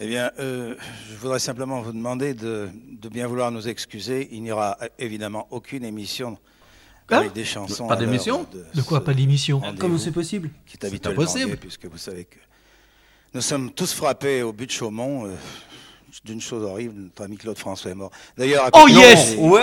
Eh 0.00 0.06
bien, 0.06 0.30
euh, 0.38 0.76
je 1.10 1.16
voudrais 1.16 1.40
simplement 1.40 1.80
vous 1.82 1.92
demander 1.92 2.32
de, 2.32 2.68
de 2.92 3.08
bien 3.08 3.26
vouloir 3.26 3.50
nous 3.50 3.66
excuser. 3.66 4.28
Il 4.30 4.42
n'y 4.42 4.52
aura 4.52 4.76
euh, 4.80 4.88
évidemment 4.98 5.48
aucune 5.50 5.84
émission 5.84 6.38
Quoi 7.08 7.18
avec 7.18 7.32
des 7.32 7.44
chansons. 7.44 7.88
Pas 7.88 7.96
d'émission 7.96 8.46
De 8.74 8.82
quoi 8.82 9.02
pas 9.02 9.14
d'émission 9.14 9.60
Comment 9.78 9.98
c'est 9.98 10.12
possible 10.12 10.50
Qui 10.66 10.76
est 10.76 10.84
habituellement 10.84 11.22
impossible. 11.22 11.50
gay, 11.52 11.56
puisque 11.56 11.86
vous 11.86 11.98
savez 11.98 12.26
que 12.26 12.36
nous 13.34 13.40
sommes 13.40 13.72
tous 13.72 13.92
frappés 13.92 14.42
au 14.42 14.52
but 14.52 14.66
de 14.66 14.70
Chaumont 14.72 15.26
euh, 15.26 15.34
d'une 16.24 16.40
chose 16.40 16.64
horrible. 16.64 16.94
Notre 17.04 17.22
ami 17.24 17.36
Claude 17.36 17.58
François 17.58 17.90
est 17.90 17.94
mort. 17.94 18.10
D'ailleurs, 18.36 18.64
à 18.66 18.70
Oh, 18.74 18.88
yes 18.88 19.34
Ouais 19.38 19.60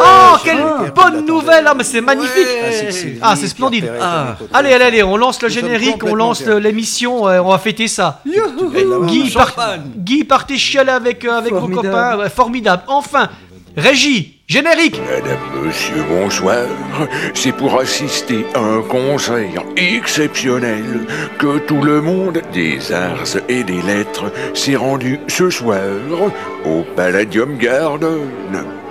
Oh, 0.00 0.36
quelle 0.44 0.92
bonne 0.94 1.24
nouvelle 1.26 1.64
Ah, 1.66 1.74
mais 1.74 1.84
c'est 1.84 2.00
magnifique 2.00 2.46
Ah, 3.22 3.36
c'est 3.36 3.48
splendide 3.48 3.90
Ah. 4.00 4.36
Allez, 4.52 4.72
allez, 4.72 4.84
allez, 4.84 5.02
on 5.02 5.16
lance 5.16 5.40
le 5.42 5.48
Nous 5.48 5.54
générique, 5.54 6.02
on 6.04 6.14
lance 6.14 6.42
le- 6.44 6.58
l'émission, 6.58 7.28
euh, 7.28 7.40
on 7.40 7.50
va 7.50 7.58
fêter 7.58 7.88
ça. 7.88 8.20
Guy, 9.06 9.30
par-. 9.30 9.78
Guy 9.96 10.24
partez 10.24 10.56
chialer 10.56 10.90
avec, 10.92 11.24
euh, 11.24 11.32
avec 11.38 11.52
vos 11.52 11.68
copains, 11.68 12.18
ouais, 12.18 12.30
formidable. 12.30 12.82
Enfin, 12.86 13.28
Régie, 13.76 14.33
générique 14.46 15.00
Madame, 15.00 15.66
monsieur, 15.66 16.02
bonsoir. 16.08 16.66
C'est 17.34 17.52
pour 17.52 17.78
assister 17.78 18.44
à 18.54 18.60
un 18.60 18.82
concert 18.82 19.62
exceptionnel 19.76 21.06
que 21.38 21.58
tout 21.58 21.82
le 21.82 22.00
monde 22.00 22.42
des 22.52 22.92
arts 22.92 23.36
et 23.48 23.64
des 23.64 23.82
lettres 23.82 24.30
s'est 24.54 24.76
rendu 24.76 25.18
ce 25.28 25.50
soir 25.50 25.82
au 26.64 26.82
Palladium 26.96 27.56
Garden. 27.58 28.83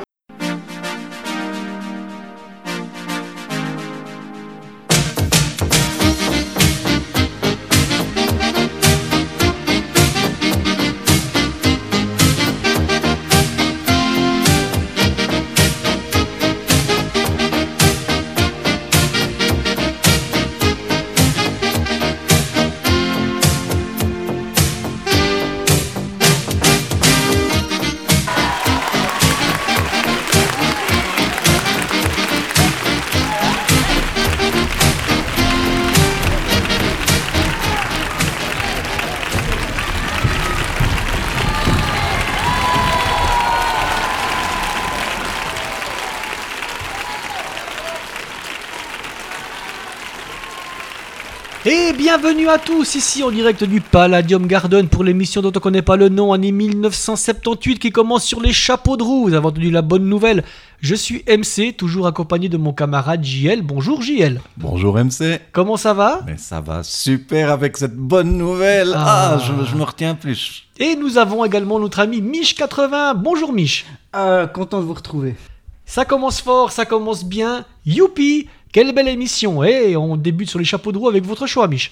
Bienvenue 52.24 52.48
à 52.48 52.58
tous, 52.58 52.96
ici 52.96 53.22
en 53.22 53.32
direct 53.32 53.66
du 53.66 53.82
Palladium 53.82 54.48
Garden 54.48 54.88
pour 54.88 55.04
l'émission 55.04 55.42
dont 55.42 55.52
on 55.54 55.60
connaît 55.60 55.82
pas 55.82 55.98
le 55.98 56.08
nom, 56.08 56.32
année 56.32 56.54
1978 56.54 57.80
qui 57.80 57.92
commence 57.92 58.24
sur 58.24 58.40
les 58.40 58.54
chapeaux 58.54 58.96
de 58.96 59.04
roue. 59.04 59.24
Vous 59.28 59.34
avez 59.34 59.46
entendu 59.46 59.70
la 59.70 59.82
bonne 59.82 60.06
nouvelle. 60.06 60.46
Je 60.80 60.96
suis 60.96 61.26
MC, 61.28 61.76
toujours 61.76 62.08
accompagné 62.08 62.48
de 62.48 62.56
mon 62.56 62.72
camarade 62.72 63.26
JL. 63.26 63.62
Bonjour 63.62 64.02
JL. 64.02 64.40
Bonjour 64.56 64.98
MC. 64.98 65.42
Comment 65.52 65.76
ça 65.76 65.94
va? 65.94 66.22
Mais 66.26 66.38
ça 66.38 66.62
va 66.62 66.82
super 66.84 67.52
avec 67.52 67.76
cette 67.76 67.98
bonne 67.98 68.38
nouvelle. 68.38 68.94
Ah. 68.96 69.34
Ah, 69.34 69.38
je, 69.40 69.70
je 69.70 69.76
me 69.76 69.84
retiens 69.84 70.16
plus. 70.16 70.64
Et 70.80 70.96
nous 70.96 71.18
avons 71.18 71.44
également 71.44 71.78
notre 71.78 72.00
ami 72.00 72.22
Mich80. 72.22 73.18
Bonjour 73.18 73.52
Mich. 73.52 73.86
Ah, 74.14 74.48
content 74.54 74.80
de 74.80 74.86
vous 74.86 74.94
retrouver. 74.94 75.36
Ça 75.86 76.06
commence 76.06 76.40
fort, 76.40 76.72
ça 76.72 76.86
commence 76.86 77.26
bien. 77.26 77.66
Youpi 77.86 78.48
Quelle 78.72 78.94
belle 78.96 79.10
émission 79.10 79.62
Et 79.66 79.98
on 79.98 80.16
débute 80.16 80.50
sur 80.50 80.60
les 80.60 80.64
chapeaux 80.64 80.94
de 80.94 80.98
roue 80.98 81.10
avec 81.10 81.26
votre 81.26 81.48
choix, 81.48 81.68
Mich. 81.68 81.92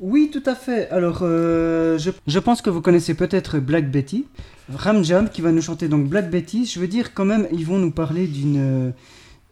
Oui, 0.00 0.30
tout 0.32 0.42
à 0.46 0.54
fait. 0.54 0.90
Alors, 0.90 1.20
euh, 1.22 1.96
je, 1.98 2.10
je 2.26 2.38
pense 2.38 2.60
que 2.60 2.68
vous 2.70 2.80
connaissez 2.82 3.14
peut-être 3.14 3.58
Black 3.58 3.90
Betty. 3.90 4.26
Ram 4.74 5.02
Jam 5.04 5.28
qui 5.30 5.40
va 5.40 5.52
nous 5.52 5.62
chanter 5.62 5.88
donc 5.88 6.06
Black 6.08 6.30
Betty. 6.30 6.66
Je 6.66 6.78
veux 6.80 6.88
dire, 6.88 7.14
quand 7.14 7.24
même, 7.24 7.46
ils 7.52 7.64
vont 7.64 7.78
nous 7.78 7.90
parler 7.92 8.26
d'une. 8.26 8.56
euh, 8.58 8.90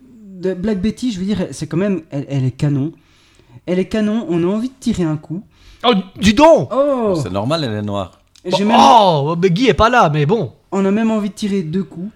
De 0.03 0.53
Black 0.55 0.81
Betty, 0.81 1.13
je 1.13 1.19
veux 1.21 1.25
dire, 1.25 1.47
c'est 1.53 1.67
quand 1.67 1.77
même. 1.79 2.03
Elle, 2.11 2.27
elle 2.29 2.45
est 2.45 2.51
canon. 2.51 2.93
Elle 3.67 3.79
est 3.79 3.87
canon, 3.89 4.27
on 4.29 4.43
a 4.43 4.47
envie 4.47 4.69
de 4.69 4.75
tirer 4.79 5.05
un 5.05 5.17
coup. 5.17 5.43
Oh, 5.87 5.93
dis 6.21 6.35
donc 6.35 6.69
Oh 6.75 7.15
C'est 7.23 7.33
normal, 7.33 7.65
elle 7.65 7.73
est 7.79 7.83
noire. 7.83 8.21
Même- 8.65 8.77
Oh, 8.79 9.37
mais 9.41 9.49
Guy 9.51 9.69
est 9.69 9.75
pas 9.75 9.89
là, 9.89 10.11
mais 10.13 10.27
bon. 10.27 10.53
On 10.73 10.85
a 10.85 10.91
même 10.91 11.11
envie 11.11 11.31
de 11.31 11.35
tirer 11.35 11.63
deux 11.63 11.85
coups. 11.85 12.11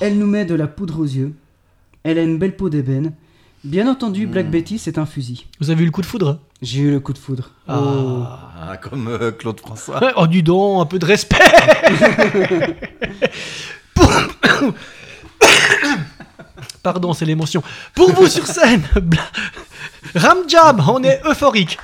Elle 0.00 0.18
nous 0.18 0.26
met 0.26 0.44
de 0.44 0.54
la 0.54 0.68
poudre 0.68 1.00
aux 1.00 1.04
yeux. 1.04 1.32
Elle 2.04 2.18
a 2.18 2.22
une 2.22 2.38
belle 2.38 2.54
peau 2.54 2.68
d'ébène. 2.68 3.12
Bien 3.64 3.88
entendu, 3.88 4.26
Black 4.26 4.50
Betty, 4.50 4.78
c'est 4.78 4.98
un 4.98 5.06
fusil. 5.06 5.46
Vous 5.58 5.70
avez 5.70 5.82
eu 5.82 5.86
le 5.86 5.90
coup 5.90 6.02
de 6.02 6.06
foudre 6.06 6.38
J'ai 6.60 6.80
eu 6.82 6.90
le 6.90 7.00
coup 7.00 7.14
de 7.14 7.18
foudre. 7.18 7.50
Oh. 7.66 7.72
Ah, 8.60 8.76
comme 8.76 9.08
euh, 9.08 9.30
Claude 9.32 9.58
François. 9.58 10.00
Oh, 10.16 10.26
dis 10.26 10.42
donc, 10.42 10.82
un 10.82 10.86
peu 10.86 10.98
de 10.98 11.06
respect 11.06 11.38
Pour- 13.94 14.12
Pardon, 16.82 17.14
c'est 17.14 17.24
l'émotion. 17.24 17.62
Pour 17.94 18.12
vous 18.12 18.26
sur 18.26 18.46
scène, 18.46 18.82
Bla- 19.00 19.30
Ramjam, 20.14 20.84
on 20.86 21.02
est 21.02 21.22
euphorique. 21.24 21.78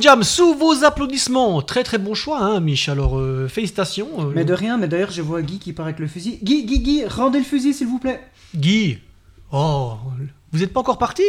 Ramjam 0.00 0.22
sous 0.22 0.54
vos 0.54 0.82
applaudissements. 0.84 1.60
Très 1.60 1.84
très 1.84 1.98
bon 1.98 2.14
choix, 2.14 2.38
hein, 2.40 2.60
Mich. 2.60 2.88
Alors 2.88 3.18
euh, 3.18 3.48
félicitations. 3.48 4.08
euh, 4.20 4.32
Mais 4.34 4.46
de 4.46 4.54
rien, 4.54 4.78
mais 4.78 4.88
d'ailleurs, 4.88 5.10
je 5.10 5.20
vois 5.20 5.42
Guy 5.42 5.58
qui 5.58 5.74
part 5.74 5.84
avec 5.84 5.98
le 5.98 6.06
fusil. 6.06 6.38
Guy, 6.42 6.64
Guy, 6.64 6.80
Guy, 6.80 7.04
rendez 7.04 7.38
le 7.38 7.44
fusil, 7.44 7.74
s'il 7.74 7.86
vous 7.86 7.98
plaît. 7.98 8.18
Guy. 8.56 8.96
Oh, 9.52 9.92
vous 10.52 10.58
n'êtes 10.60 10.72
pas 10.72 10.80
encore 10.80 10.96
parti? 10.96 11.22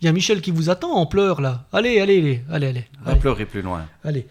Il 0.00 0.06
y 0.06 0.08
a 0.08 0.12
Michel 0.12 0.40
qui 0.40 0.50
vous 0.50 0.68
attend 0.68 0.90
en 0.94 1.06
pleurs 1.06 1.40
là. 1.40 1.66
Allez, 1.72 2.00
allez, 2.00 2.18
allez, 2.18 2.42
allez, 2.50 2.66
allez. 2.66 2.84
Va 3.04 3.12
allez. 3.12 3.20
pleurer 3.20 3.46
plus 3.46 3.62
loin. 3.62 3.86
Allez. 4.02 4.26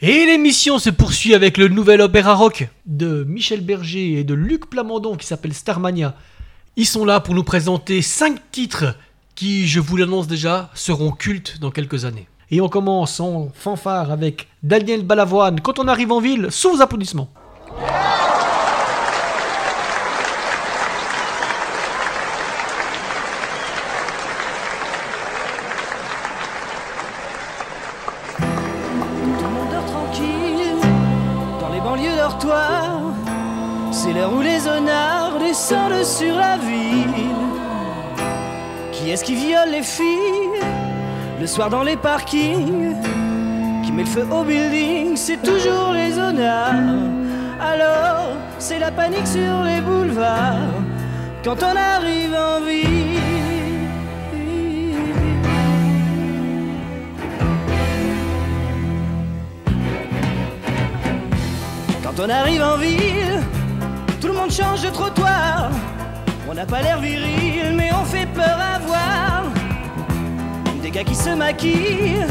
Et 0.00 0.24
l'émission 0.24 0.78
se 0.78 0.88
poursuit 0.88 1.34
avec 1.34 1.58
le 1.58 1.68
nouvel 1.68 2.00
opéra 2.00 2.32
rock 2.32 2.68
de 2.86 3.24
Michel 3.24 3.60
Berger 3.60 4.14
et 4.18 4.24
de 4.24 4.32
Luc 4.32 4.70
Plamondon 4.70 5.16
qui 5.16 5.26
s'appelle 5.26 5.52
Starmania. 5.52 6.16
Ils 6.76 6.86
sont 6.86 7.04
là 7.04 7.20
pour 7.20 7.34
nous 7.34 7.44
présenter 7.44 8.00
5 8.00 8.50
titres 8.50 8.96
qui, 9.34 9.68
je 9.68 9.78
vous 9.78 9.98
l'annonce 9.98 10.26
déjà, 10.26 10.70
seront 10.74 11.10
cultes 11.12 11.58
dans 11.60 11.70
quelques 11.70 12.06
années. 12.06 12.26
Et 12.50 12.60
on 12.60 12.68
commence 12.68 13.20
en 13.20 13.48
fanfare 13.54 14.10
avec 14.10 14.48
Daniel 14.62 15.04
Balavoine. 15.04 15.60
Quand 15.60 15.78
on 15.78 15.86
arrive 15.86 16.12
en 16.12 16.20
ville, 16.20 16.48
sous 16.50 16.80
applaudissements. 16.80 17.28
C'est 33.92 34.12
l'heure 34.12 34.32
où 34.32 34.40
les 34.40 34.66
honnards 34.66 35.38
descendent 35.38 36.04
sur 36.04 36.34
la 36.34 36.56
ville. 36.56 37.26
Qui 38.92 39.10
est-ce 39.10 39.24
qui 39.24 39.34
viole 39.34 39.70
les 39.70 39.82
filles? 39.82 40.89
Le 41.40 41.46
soir 41.46 41.70
dans 41.70 41.82
les 41.82 41.96
parkings 41.96 42.94
Qui 43.82 43.92
met 43.92 44.02
le 44.02 44.08
feu 44.08 44.26
au 44.30 44.44
building 44.44 45.16
C'est 45.16 45.42
toujours 45.42 45.92
les 45.92 46.18
honnards. 46.18 46.74
Alors, 47.60 48.36
c'est 48.58 48.78
la 48.78 48.90
panique 48.90 49.26
sur 49.26 49.62
les 49.64 49.80
boulevards 49.80 50.80
quand 51.42 51.56
on 51.62 51.74
arrive 51.74 52.34
en 52.34 52.60
ville. 52.60 53.18
Quand 62.02 62.22
on 62.22 62.28
arrive 62.28 62.62
en 62.62 62.76
ville, 62.76 63.40
tout 64.20 64.26
le 64.26 64.34
monde 64.34 64.50
change 64.50 64.82
de 64.82 64.90
trottoir. 64.90 65.70
On 66.50 66.52
n'a 66.52 66.66
pas 66.66 66.82
l'air 66.82 67.00
viril, 67.00 67.74
mais 67.74 67.90
on 67.98 68.04
fait 68.04 68.26
peur 68.26 68.58
à 68.74 68.78
voir. 68.80 69.59
Des 70.90 70.98
gars 70.98 71.04
qui 71.04 71.14
se 71.14 71.30
maquillent, 71.30 72.26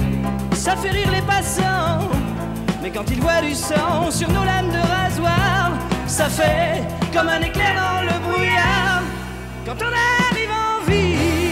ça 0.54 0.76
fait 0.76 0.90
rire 0.90 1.10
les 1.14 1.22
passants. 1.22 2.10
Mais 2.82 2.92
quand 2.92 3.10
ils 3.10 3.22
voient 3.22 3.42
du 3.42 3.56
sang 3.56 4.12
sur 4.12 4.28
nos 4.28 4.44
lames 4.44 4.70
de 4.70 4.80
rasoir, 4.80 5.72
ça 6.08 6.26
fait 6.26 6.84
comme 7.14 7.30
un 7.30 7.40
éclair 7.40 7.74
dans 7.76 8.02
le 8.02 8.20
brouillard. 8.20 9.04
Quand 9.66 9.78
on 9.80 10.34
arrive 10.34 10.52
en 10.52 10.92
ville, 10.92 11.49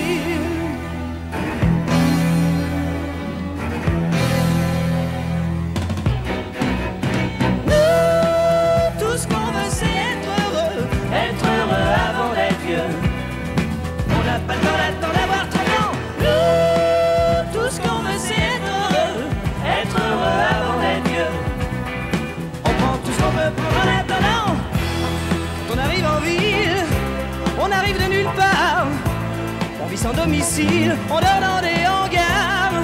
Sans 29.98 30.14
domicile, 30.14 30.96
on 31.10 31.16
dans 31.16 31.62
des 31.62 31.86
hangars. 31.86 32.84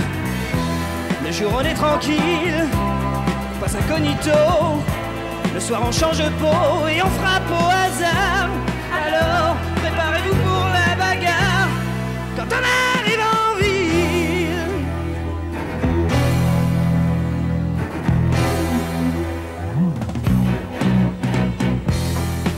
Le 1.23 1.31
jour, 1.31 1.51
on 1.55 1.61
est 1.61 1.75
tranquille 1.75 2.67
on 3.55 3.59
passe 3.59 3.75
incognito. 3.75 4.31
Le 5.53 5.59
soir 5.59 5.81
on 5.87 5.91
change 5.91 6.17
de 6.17 6.29
peau 6.41 6.87
et 6.87 7.01
on 7.01 7.09
frappe 7.21 7.49
au 7.49 7.65
hasard. 7.69 8.49
Alors 9.05 9.55
préparez-vous 9.75 10.35
pour 10.35 10.65
la 10.77 10.95
bagarre 10.95 11.69
quand 12.35 12.49
on 12.49 12.63
arrive 12.99 13.21
en 13.21 13.55
ville. 13.61 14.71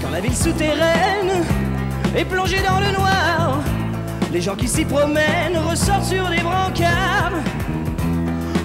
Quand 0.02 0.12
la 0.12 0.22
ville 0.22 0.36
souterraine 0.36 1.44
est 2.16 2.26
plongée 2.26 2.62
dans 2.62 2.80
le 2.80 2.92
noir, 2.98 3.45
les 4.36 4.42
gens 4.42 4.56
qui 4.58 4.68
s'y 4.68 4.84
promènent 4.84 5.58
ressortent 5.70 6.04
sur 6.04 6.28
des 6.28 6.42
brancards. 6.42 7.32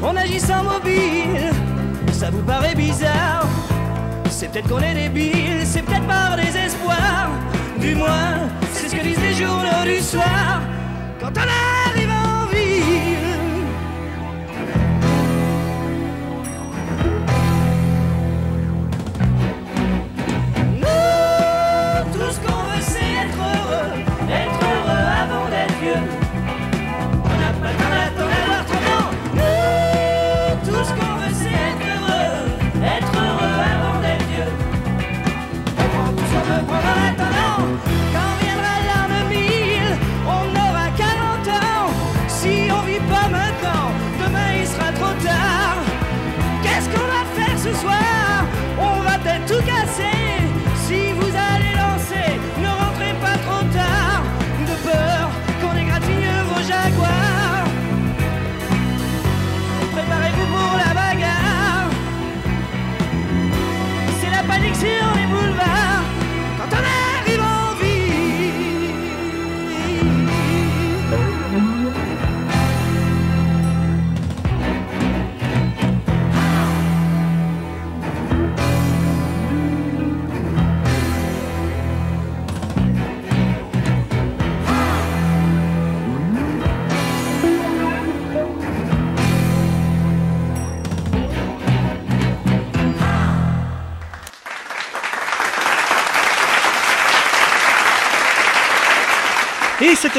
On 0.03 0.17
agit 0.17 0.41
sans 0.41 0.65
mobile, 0.65 1.53
ça 2.13 2.29
vous 2.29 2.43
paraît 2.43 2.75
bizarre. 2.75 3.47
C'est 4.29 4.51
peut-être 4.51 4.69
qu'on 4.69 4.81
est 4.81 4.95
débile, 4.95 5.61
c'est 5.65 5.83
peut-être 5.83 6.09
par 6.09 6.35
désespoir. 6.35 7.31
Du 7.79 7.95
moins, 7.95 8.49
c'est 8.73 8.89
ce 8.89 8.97
que 8.97 9.03
disent 9.03 9.23
les 9.23 9.35
journaux 9.35 9.85
du 9.85 10.01
soir. 10.01 10.61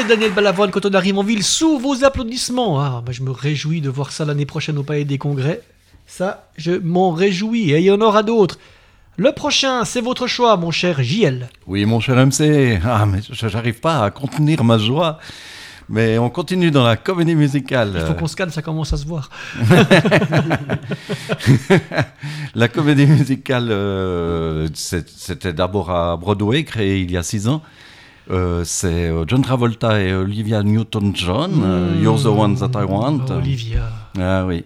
C'était 0.02 0.14
Daniel 0.14 0.32
Balavoine 0.32 0.70
quand 0.70 0.86
on 0.86 0.94
arrive 0.94 1.18
en 1.18 1.22
ville 1.22 1.42
sous 1.42 1.78
vos 1.78 2.04
applaudissements. 2.04 2.80
Ah, 2.80 3.02
bah, 3.04 3.12
je 3.12 3.22
me 3.22 3.30
réjouis 3.30 3.80
de 3.80 3.88
voir 3.88 4.10
ça 4.10 4.24
l'année 4.24 4.46
prochaine 4.46 4.78
au 4.78 4.82
Palais 4.82 5.04
des 5.04 5.18
Congrès. 5.18 5.60
Ça, 6.06 6.48
je 6.56 6.72
m'en 6.72 7.10
réjouis. 7.12 7.70
Et 7.72 7.78
il 7.78 7.84
y 7.84 7.90
en 7.90 8.00
aura 8.00 8.22
d'autres. 8.22 8.58
Le 9.16 9.32
prochain, 9.32 9.84
c'est 9.84 10.00
votre 10.00 10.26
choix, 10.26 10.56
mon 10.56 10.70
cher 10.70 11.02
JL. 11.02 11.48
Oui, 11.66 11.84
mon 11.84 12.00
cher 12.00 12.16
MC. 12.16 12.80
Ah, 12.84 13.06
mais 13.06 13.20
je 13.30 13.46
n'arrive 13.46 13.80
pas 13.80 14.04
à 14.04 14.10
contenir 14.10 14.64
ma 14.64 14.78
joie. 14.78 15.18
Mais 15.88 16.18
on 16.18 16.30
continue 16.30 16.70
dans 16.70 16.84
la 16.84 16.96
comédie 16.96 17.34
musicale. 17.34 17.92
Il 17.94 18.06
faut 18.06 18.14
qu'on 18.14 18.26
se 18.26 18.36
calme, 18.36 18.50
ça 18.50 18.62
commence 18.62 18.92
à 18.92 18.96
se 18.96 19.06
voir. 19.06 19.30
La 22.54 22.68
comédie 22.68 23.06
musicale, 23.06 23.68
euh, 23.70 24.68
c'était 24.74 25.52
d'abord 25.52 25.90
à 25.90 26.16
Broadway, 26.16 26.64
créée 26.64 27.00
il 27.00 27.10
y 27.10 27.16
a 27.16 27.22
six 27.22 27.46
ans. 27.46 27.62
Euh, 28.30 28.62
c'est 28.64 29.08
euh, 29.08 29.24
John 29.26 29.42
Travolta 29.42 30.00
et 30.00 30.14
Olivia 30.14 30.62
Newton-John, 30.62 31.62
euh, 31.64 32.00
You're 32.00 32.22
the 32.22 32.26
One 32.26 32.56
That 32.56 32.80
I 32.80 32.84
Want. 32.84 33.26
Oh, 33.28 33.32
Olivia. 33.32 33.88
Ah 34.18 34.44
oui. 34.46 34.64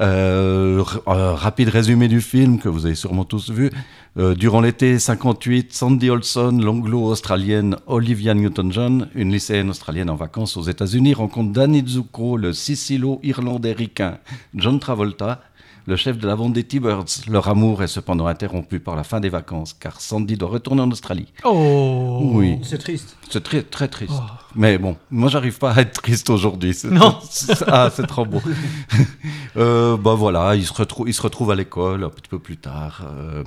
Euh, 0.00 0.82
rapide 1.06 1.68
résumé 1.68 2.08
du 2.08 2.20
film 2.20 2.58
que 2.58 2.68
vous 2.68 2.84
avez 2.86 2.96
sûrement 2.96 3.24
tous 3.24 3.50
vu. 3.50 3.70
Euh, 4.18 4.34
durant 4.34 4.60
l'été 4.60 4.98
58, 4.98 5.72
Sandy 5.72 6.10
Olson, 6.10 6.58
l'anglo-australienne 6.60 7.76
Olivia 7.86 8.34
Newton-John, 8.34 9.08
une 9.14 9.32
lycéenne 9.32 9.70
australienne 9.70 10.10
en 10.10 10.16
vacances 10.16 10.56
aux 10.56 10.62
États-Unis, 10.62 11.14
rencontre 11.14 11.52
Danny 11.52 11.82
Zuko, 11.86 12.36
le 12.36 12.52
sicilo-irlandais 12.52 13.72
ricain 13.72 14.18
John 14.54 14.80
Travolta, 14.80 15.42
le 15.86 15.96
chef 15.96 16.16
de 16.18 16.26
la 16.26 16.34
bande 16.36 16.52
des 16.54 16.64
T-Birds. 16.64 17.04
Leur 17.28 17.48
amour 17.48 17.82
est 17.82 17.86
cependant 17.88 18.26
interrompu 18.26 18.80
par 18.80 18.96
la 18.96 19.04
fin 19.04 19.20
des 19.20 19.28
vacances, 19.28 19.74
car 19.74 20.00
Sandy 20.00 20.36
doit 20.36 20.48
retourner 20.48 20.82
en 20.82 20.90
Australie. 20.90 21.32
Oh. 21.44 22.30
Oui, 22.34 22.58
C'est 22.62 22.78
triste. 22.78 23.16
c'est 23.30 23.42
très 23.42 23.62
très 23.62 23.88
triste. 23.88 24.12
Oh. 24.16 24.22
Mais 24.54 24.78
bon, 24.78 24.96
moi 25.10 25.28
j'arrive 25.28 25.58
pas 25.58 25.72
à 25.72 25.80
être 25.80 26.00
triste 26.02 26.30
aujourd'hui. 26.30 26.74
C'est- 26.74 26.90
Non. 26.90 27.18
c'est- 27.30 27.62
Ah, 27.66 27.90
c'est 27.94 28.06
trop 28.06 28.24
beau. 28.24 28.40
euh, 29.56 29.96
bah 29.96 30.14
voilà, 30.14 30.54
il 30.54 30.64
se 30.66 30.72
retrouve, 30.72 31.08
il 31.08 31.14
se 31.14 31.22
retrouve 31.22 31.50
à 31.50 31.54
l'école 31.54 32.04
un 32.04 32.10
petit 32.10 32.28
peu 32.28 32.38
plus 32.38 32.56
tard. 32.56 33.02
Euh, 33.06 33.42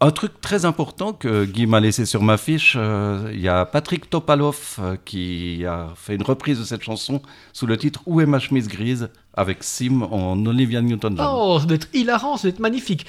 un 0.00 0.10
truc 0.10 0.40
très 0.40 0.64
important 0.64 1.12
que 1.12 1.44
Guy 1.44 1.66
m'a 1.66 1.80
laissé 1.80 2.06
sur 2.06 2.22
ma 2.22 2.36
fiche, 2.36 2.76
euh, 2.78 3.30
il 3.32 3.40
y 3.40 3.48
a 3.48 3.64
Patrick 3.64 4.08
Topalov 4.08 4.76
euh, 4.78 4.96
qui 5.04 5.64
a 5.66 5.88
fait 5.96 6.14
une 6.14 6.22
reprise 6.22 6.58
de 6.60 6.64
cette 6.64 6.82
chanson 6.82 7.20
sous 7.52 7.66
le 7.66 7.76
titre 7.76 8.00
Où 8.06 8.20
est 8.20 8.26
ma 8.26 8.38
chemise 8.38 8.68
grise 8.68 9.10
avec 9.34 9.64
Sim 9.64 10.02
en 10.02 10.44
Olivia 10.46 10.80
Newton-John. 10.82 11.26
Oh, 11.28 11.58
ça 11.60 11.66
doit 11.66 11.76
être 11.76 11.88
hilarant, 11.92 12.36
ça 12.36 12.44
doit 12.44 12.54
être 12.54 12.60
magnifique. 12.60 13.06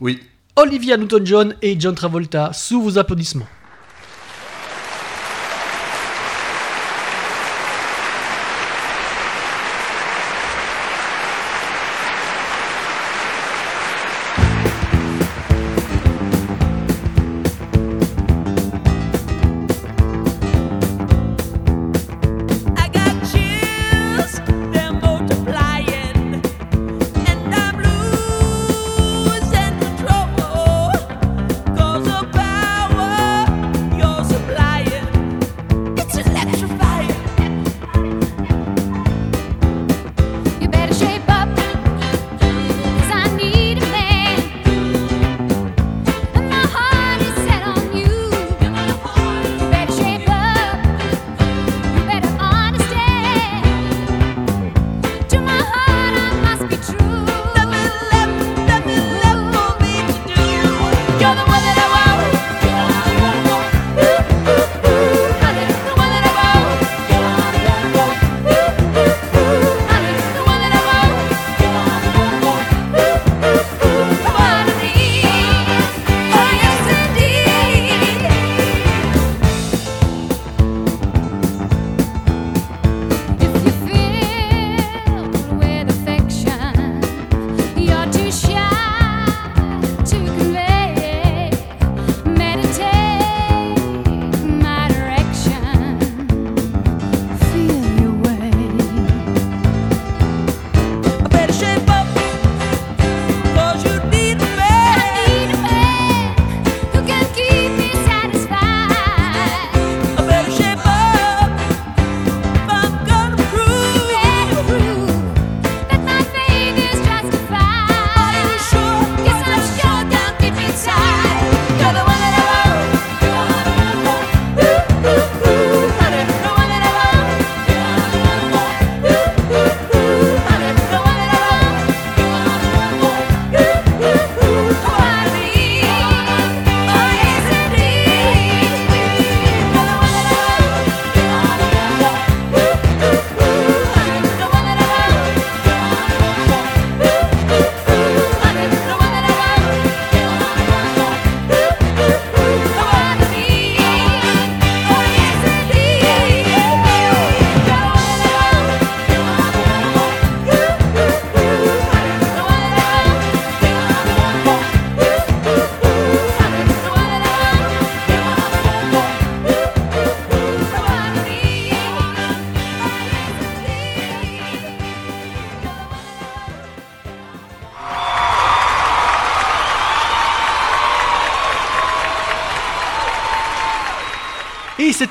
Oui. 0.00 0.20
Olivia 0.56 0.96
Newton-John 0.96 1.54
et 1.62 1.78
John 1.78 1.94
Travolta, 1.94 2.52
sous 2.52 2.80
vos 2.80 2.98
applaudissements. 2.98 3.46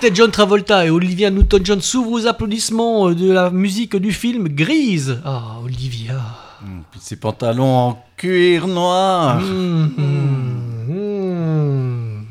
C'était 0.01 0.15
John 0.15 0.31
Travolta 0.31 0.85
et 0.85 0.89
Olivia 0.89 1.29
Newton-John 1.29 1.81
sous 1.81 2.05
vos 2.05 2.25
applaudissements 2.25 3.09
euh, 3.09 3.15
de 3.15 3.31
la 3.31 3.49
musique 3.49 3.95
du 3.97 4.13
film 4.13 4.47
Grise. 4.47 5.19
Ah, 5.25 5.57
Olivia. 5.61 6.21
Hum, 6.61 6.83
Puis 6.91 7.01
ses 7.01 7.17
pantalons 7.17 7.75
en 7.89 8.05
cuir 8.15 8.67
noir. 8.67 9.41
Mmh, 9.41 9.91
mmh, 9.97 10.93
mmh. 10.93 12.25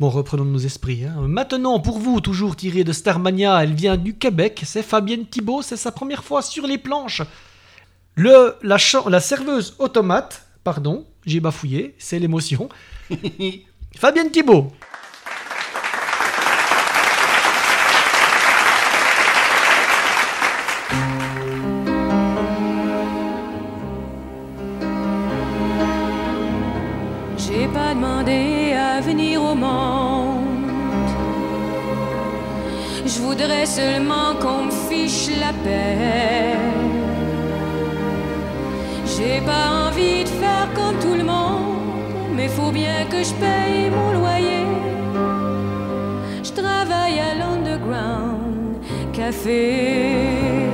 Bon, 0.00 0.08
reprenons 0.08 0.44
nos 0.44 0.58
esprits. 0.58 1.04
hein. 1.04 1.14
Maintenant, 1.28 1.78
pour 1.78 1.98
vous, 2.00 2.20
toujours 2.20 2.56
tiré 2.56 2.82
de 2.82 2.92
Starmania, 2.92 3.62
elle 3.62 3.74
vient 3.74 3.96
du 3.96 4.14
Québec. 4.14 4.62
C'est 4.64 4.82
Fabienne 4.82 5.26
Thibault, 5.26 5.62
c'est 5.62 5.76
sa 5.76 5.92
première 5.92 6.24
fois 6.24 6.42
sur 6.42 6.66
les 6.66 6.78
planches. 6.78 7.22
Le, 8.16 8.56
la 8.62 9.20
serveuse 9.20 9.76
automate, 9.78 10.46
pardon, 10.64 11.04
j'ai 11.24 11.38
bafouillé, 11.38 11.94
c'est 11.98 12.18
l'émotion. 12.18 12.68
Fabienne 13.96 14.30
Thibault. 14.32 14.72
Voudrais 33.38 33.66
seulement 33.66 34.34
qu'on 34.40 34.64
me 34.64 34.70
fiche 34.88 35.30
la 35.38 35.52
paix. 35.64 36.56
J'ai 39.06 39.40
pas 39.40 39.86
envie 39.86 40.24
de 40.24 40.28
faire 40.28 40.68
comme 40.74 40.98
tout 40.98 41.14
le 41.14 41.24
monde, 41.24 42.32
mais 42.34 42.48
faut 42.48 42.72
bien 42.72 43.04
que 43.08 43.22
je 43.22 43.32
paye 43.34 43.90
mon 43.90 44.10
loyer. 44.18 44.66
Je 46.42 46.50
travaille 46.50 47.20
café. 49.12 50.70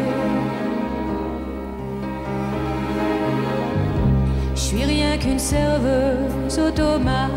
Je 4.54 4.61
suis 4.61 4.85
rien 4.85 5.16
qu'une 5.18 5.38
serveuse 5.38 6.59
automate. 6.59 7.31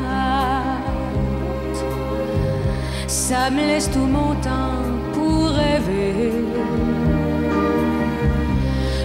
Ça 3.08 3.50
me 3.50 3.62
laisse 3.70 3.90
tout 3.92 4.08
mon 4.18 4.34
temps 4.36 4.87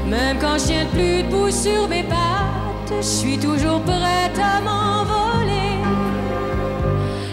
Même 0.09 0.39
quand 0.41 0.59
je 0.59 0.65
tiens 0.67 0.87
plus 0.93 1.23
debout 1.23 1.51
sur 1.51 1.89
mes 1.89 2.03
pattes, 2.03 2.93
je 3.01 3.03
suis 3.03 3.39
toujours 3.39 3.81
prête 3.83 4.39
à 4.39 4.61
m'envoler. 4.61 5.79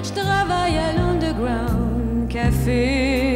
Je 0.03 0.11
travaille 0.13 0.77
à 0.77 0.93
l'Underground 0.93 2.27
Café. 2.29 3.28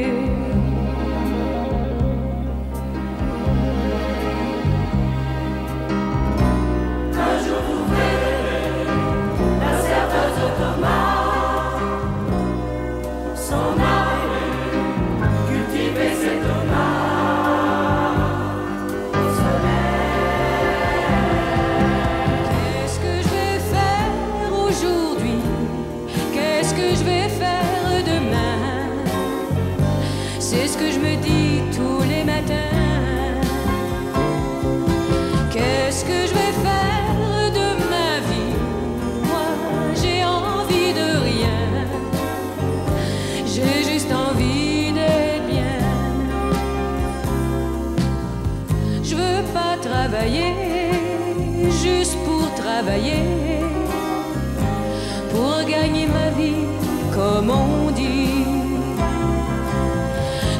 Pour 55.31 55.63
gagner 55.69 56.07
ma 56.07 56.29
vie, 56.37 56.65
comme 57.13 57.49
on 57.49 57.91
dit. 57.91 58.45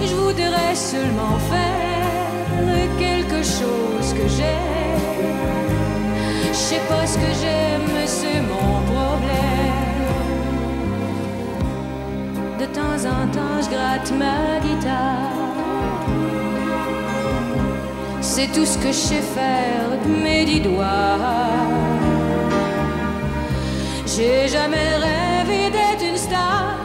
Je 0.05 0.15
voudrais 0.15 0.75
seulement 0.75 1.37
faire 1.51 2.93
quelque 2.97 3.41
chose 3.43 4.13
que 4.13 4.27
j'aime. 4.27 5.33
Je 6.49 6.57
sais 6.57 6.81
pas 6.87 7.05
ce 7.05 7.17
que 7.17 7.31
j'aime, 7.41 7.91
c'est 8.05 8.41
mon 8.41 8.81
problème. 8.93 9.93
De 12.59 12.65
temps 12.65 13.01
en 13.15 13.27
temps, 13.35 13.57
je 13.63 13.69
gratte 13.69 14.11
ma 14.11 14.59
guitare. 14.65 15.33
C'est 18.21 18.51
tout 18.51 18.65
ce 18.65 18.77
que 18.77 18.87
je 18.87 19.03
sais 19.09 19.25
faire 19.37 19.89
de 20.05 20.23
mes 20.23 20.45
dix 20.45 20.61
doigts. 20.61 21.82
J'ai 24.15 24.47
jamais 24.47 24.95
rêvé 25.07 25.71
d'être 25.71 26.05
une 26.07 26.17
star, 26.17 26.75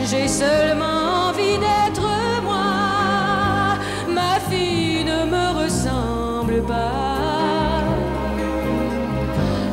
j'ai 0.00 0.26
seulement 0.26 1.28
envie 1.28 1.58
d'être 1.58 2.08
moi. 2.42 3.78
Ma 4.08 4.40
fille 4.50 5.04
ne 5.04 5.26
me 5.26 5.62
ressemble 5.62 6.62
pas. 6.62 7.84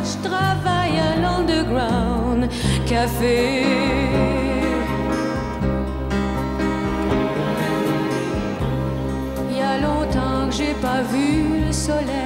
Je 0.03 0.27
travaille 0.27 0.99
à 0.99 1.19
l'underground 1.19 2.47
café. 2.85 3.63
Il 9.49 9.57
y 9.57 9.61
a 9.61 9.79
longtemps 9.79 10.47
que 10.47 10.55
j'ai 10.55 10.75
pas 10.75 11.01
vu 11.11 11.65
le 11.65 11.71
soleil 11.71 12.22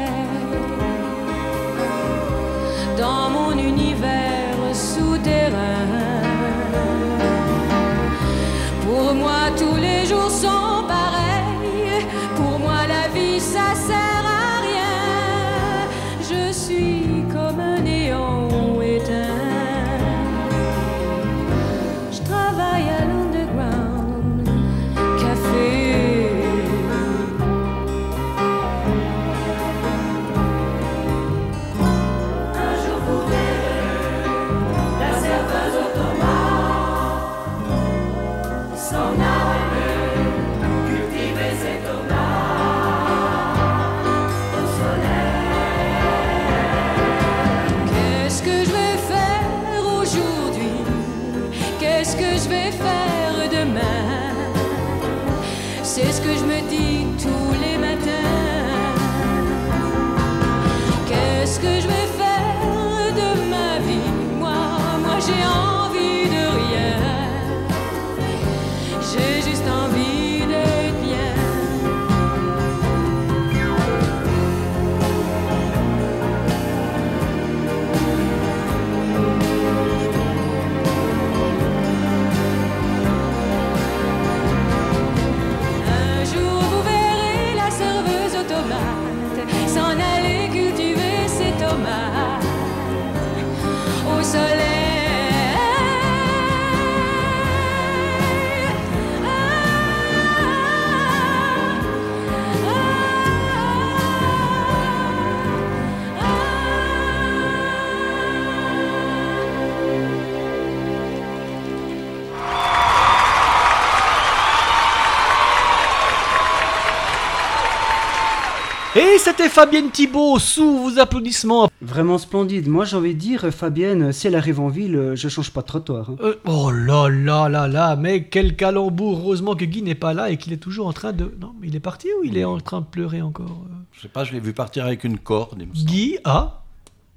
c'était 119.27 119.49
Fabienne 119.49 119.91
Thibault 119.91 120.39
sous 120.39 120.77
vos 120.77 120.99
applaudissements. 120.99 121.69
Vraiment 121.81 122.17
splendide. 122.17 122.67
Moi, 122.69 122.85
j'ai 122.85 122.95
envie 122.95 123.13
de 123.13 123.19
dire, 123.19 123.45
Fabienne, 123.53 124.11
si 124.13 124.27
elle 124.27 124.35
arrive 124.35 124.59
en 124.61 124.69
ville, 124.69 124.95
euh, 124.95 125.15
je 125.17 125.27
change 125.27 125.51
pas 125.51 125.61
de 125.61 125.67
trottoir. 125.67 126.09
hein. 126.11 126.15
Euh, 126.21 126.35
oh 126.45 126.71
là 126.71 127.09
là 127.09 127.49
là 127.49 127.67
là, 127.67 127.95
mais 127.97 128.23
quel 128.23 128.55
calembour. 128.55 129.19
Heureusement 129.19 129.55
que 129.55 129.65
Guy 129.65 129.81
n'est 129.81 129.95
pas 129.95 130.13
là 130.13 130.29
et 130.29 130.37
qu'il 130.37 130.53
est 130.53 130.57
toujours 130.57 130.87
en 130.87 130.93
train 130.93 131.11
de. 131.11 131.35
Non, 131.41 131.53
mais 131.59 131.67
il 131.67 131.75
est 131.75 131.79
parti 131.81 132.07
ou 132.19 132.23
il 132.23 132.37
est 132.37 132.45
en 132.45 132.57
train 132.59 132.79
de 132.81 132.85
pleurer 132.85 133.21
encore 133.21 133.63
euh? 133.69 133.73
Je 133.91 134.01
sais 134.01 134.07
pas, 134.07 134.23
je 134.23 134.31
l'ai 134.31 134.39
vu 134.39 134.53
partir 134.53 134.85
avec 134.85 135.03
une 135.03 135.17
corde. 135.19 135.57
il 135.59 135.67
me 135.67 135.73
semble. 135.75 135.85
Guy 135.87 136.17
a. 136.23 136.63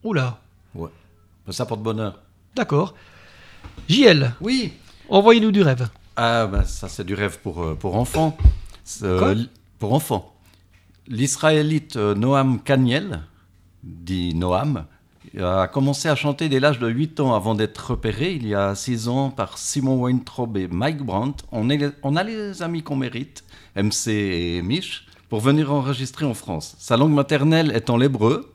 Oula, 0.03 0.41
Ouais. 0.75 0.89
Mais 1.47 1.53
Ça 1.53 1.65
porte 1.67 1.83
bonheur. 1.83 2.19
d'accord. 2.57 2.95
JL, 3.89 4.33
Oui. 4.41 4.73
envoyez-nous 5.09 5.53
du 5.53 5.63
rêve. 5.63 5.89
Ah, 6.17 6.47
ben 6.47 6.65
ça, 6.65 6.89
c'est 6.89 7.05
du 7.05 7.15
rêve 7.15 7.39
pour, 7.41 7.77
pour 7.77 7.95
enfants. 7.97 8.37
Euh, 9.03 9.37
Pour 9.79 9.93
enfants. 9.95 10.30
L'Israélite 11.09 11.97
euh, 11.97 12.15
Noam 12.15 12.61
Kaniel, 12.61 13.23
dit 13.83 14.35
Noam, 14.35 14.85
a 15.39 15.69
commencé 15.69 16.09
à 16.09 16.17
chanter 16.17 16.49
dès 16.49 16.61
l'âge 16.61 16.79
de 16.79 16.89
8 16.89 17.21
ans 17.21 17.35
avant 17.35 17.55
d'être 17.55 17.91
repéré 17.91 18.33
il 18.33 18.47
y 18.47 18.55
a 18.55 18.75
6 18.75 19.09
ans 19.09 19.31
par 19.31 19.59
Simon 19.59 19.97
Weintraub 20.01 20.57
et 20.57 20.67
Mike 20.67 21.03
Brandt. 21.03 21.45
On 21.53 21.69
a 22.17 22.25
les 22.25 22.63
amis 22.63 22.83
qu'on 22.83 22.97
mérite, 22.97 23.45
MC 23.77 24.09
et 24.09 24.63
Mich, 24.63 25.07
pour 25.29 25.41
venir 25.41 25.73
enregistrer 25.73 26.27
en 26.27 26.35
France. 26.35 26.75
Sa 26.79 26.97
langue 26.97 27.13
maternelle 27.13 27.73
étant 27.75 27.97
l'hébreu, 27.97 28.53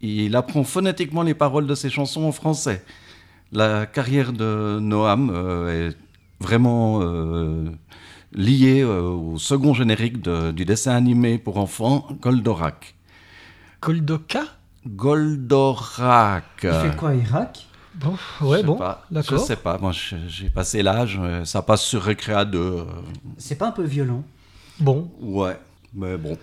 il 0.00 0.34
apprend 0.36 0.64
phonétiquement 0.64 1.22
les 1.22 1.34
paroles 1.34 1.66
de 1.66 1.74
ses 1.74 1.90
chansons 1.90 2.24
en 2.24 2.32
français. 2.32 2.84
La 3.52 3.86
carrière 3.86 4.32
de 4.32 4.78
Noam 4.80 5.30
euh, 5.32 5.90
est 5.90 5.96
vraiment 6.40 7.00
euh, 7.02 7.70
liée 8.32 8.82
euh, 8.82 9.02
au 9.02 9.38
second 9.38 9.72
générique 9.74 10.20
de- 10.22 10.50
du 10.50 10.64
dessin 10.64 10.94
animé 10.94 11.38
pour 11.38 11.58
enfants 11.58 12.06
Goldorak. 12.20 12.94
Goldoka? 13.82 14.42
Goldorak. 14.86 16.44
Il 16.64 16.70
fait 16.72 16.96
quoi, 16.96 17.14
Irak? 17.14 17.66
Bon, 17.94 18.14
Je 18.40 18.44
ouais, 18.44 18.58
sais 18.58 18.62
bon, 18.64 18.76
pas. 18.76 19.06
Je 19.10 19.36
sais 19.38 19.56
pas, 19.56 19.78
moi 19.78 19.90
j'ai 19.92 20.50
passé 20.50 20.82
l'âge, 20.82 21.18
euh, 21.20 21.44
ça 21.46 21.62
passe 21.62 21.82
sur 21.82 22.02
Récréa 22.02 22.44
2. 22.44 22.58
euh, 22.58 22.84
C'est 23.38 23.54
pas 23.56 23.68
un 23.68 23.72
peu 23.72 23.84
violent? 23.84 24.22
Bon. 24.78 25.10
ouais, 25.20 25.58
mais 25.94 26.18
bon. 26.18 26.36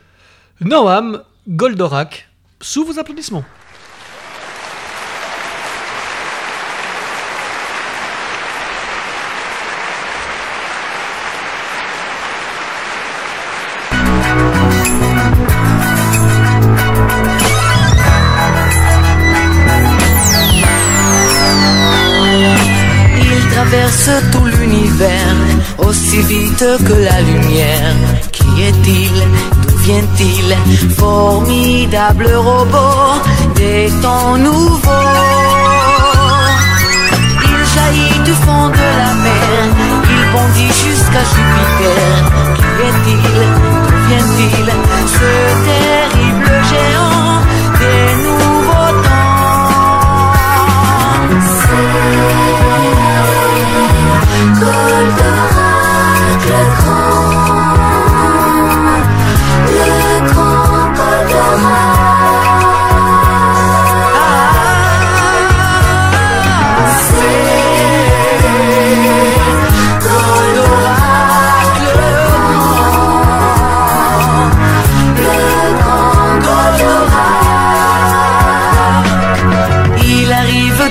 Noam 0.61 1.21
Goldorak, 1.47 2.27
sous 2.59 2.83
vos 2.85 2.97
applaudissements. 2.97 3.43
Aussi 25.93 26.21
vite 26.21 26.65
que 26.87 26.93
la 27.09 27.21
lumière. 27.21 27.95
Qui 28.31 28.49
est-il? 28.69 29.15
D'où 29.61 29.77
vient-il? 29.85 30.49
Formidable 30.97 32.29
robot 32.35 33.21
des 33.55 33.91
temps 34.01 34.35
nouveaux. 34.37 35.11
Il 37.49 37.59
jaillit 37.73 38.19
du 38.25 38.33
fond 38.43 38.67
de 38.79 38.87
la 39.01 39.11
mer, 39.25 39.47
il 40.15 40.23
bondit 40.33 40.73
jusqu'à 40.83 41.23
Jupiter. 41.31 41.97
Qui 42.57 42.71
est-il? 42.89 43.33
D'où 43.87 43.99
vient-il? 44.07 44.67
Ce 45.17 45.31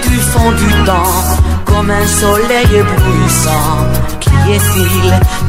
du 0.01 0.17
fond 0.19 0.53
du 0.53 0.85
temps, 0.85 1.03
comme 1.65 1.91
un 1.91 2.07
soleil 2.07 2.67
éblouissant. 2.73 3.82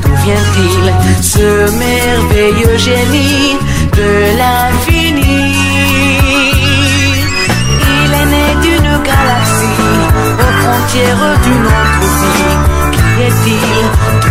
D'où 0.02 0.16
vient-il 0.24 0.94
Ce 1.22 1.70
merveilleux 1.78 2.78
génie 2.78 3.58
de 3.92 4.38
l'infini? 4.38 5.56
Il 8.06 8.14
est 8.14 8.26
né 8.26 8.48
d'une 8.62 9.04
galaxie, 9.04 9.78
aux 10.40 10.54
frontières 10.62 11.38
d'une 11.44 11.66
autre 11.66 12.04
vie. 12.34 12.56
Qui 12.92 13.24
est-il 13.24 14.23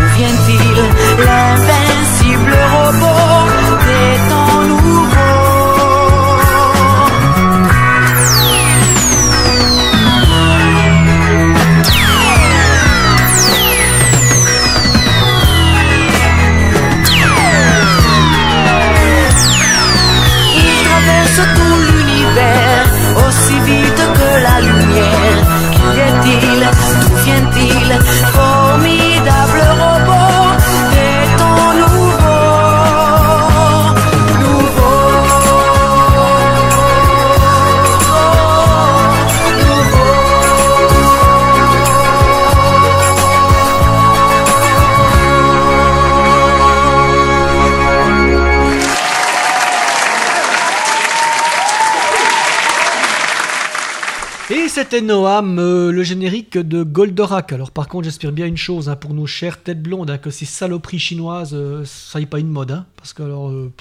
C'était 54.92 55.07
Noam, 55.07 55.59
euh, 55.59 55.90
le 55.90 56.02
générique 56.02 56.59
de 56.59 56.83
Goldorak. 56.83 57.55
Alors 57.55 57.70
par 57.70 57.88
contre, 57.88 58.05
j'espère 58.05 58.31
bien 58.31 58.44
une 58.44 58.59
chose 58.59 58.90
hein, 58.90 58.96
pour 58.96 59.14
nos 59.14 59.24
chères 59.24 59.62
têtes 59.62 59.83
blondes, 59.83 60.11
hein, 60.11 60.18
que 60.18 60.28
ces 60.28 60.44
saloperies 60.44 60.98
chinoises, 60.98 61.55
euh, 61.55 61.83
ça 61.87 62.20
y 62.20 62.24
est 62.24 62.26
pas 62.26 62.38
une 62.38 62.50
mode. 62.50 62.72
Hein, 62.72 62.85
parce 62.98 63.14
que 63.14 63.22
alors, 63.22 63.48
euh, 63.48 63.72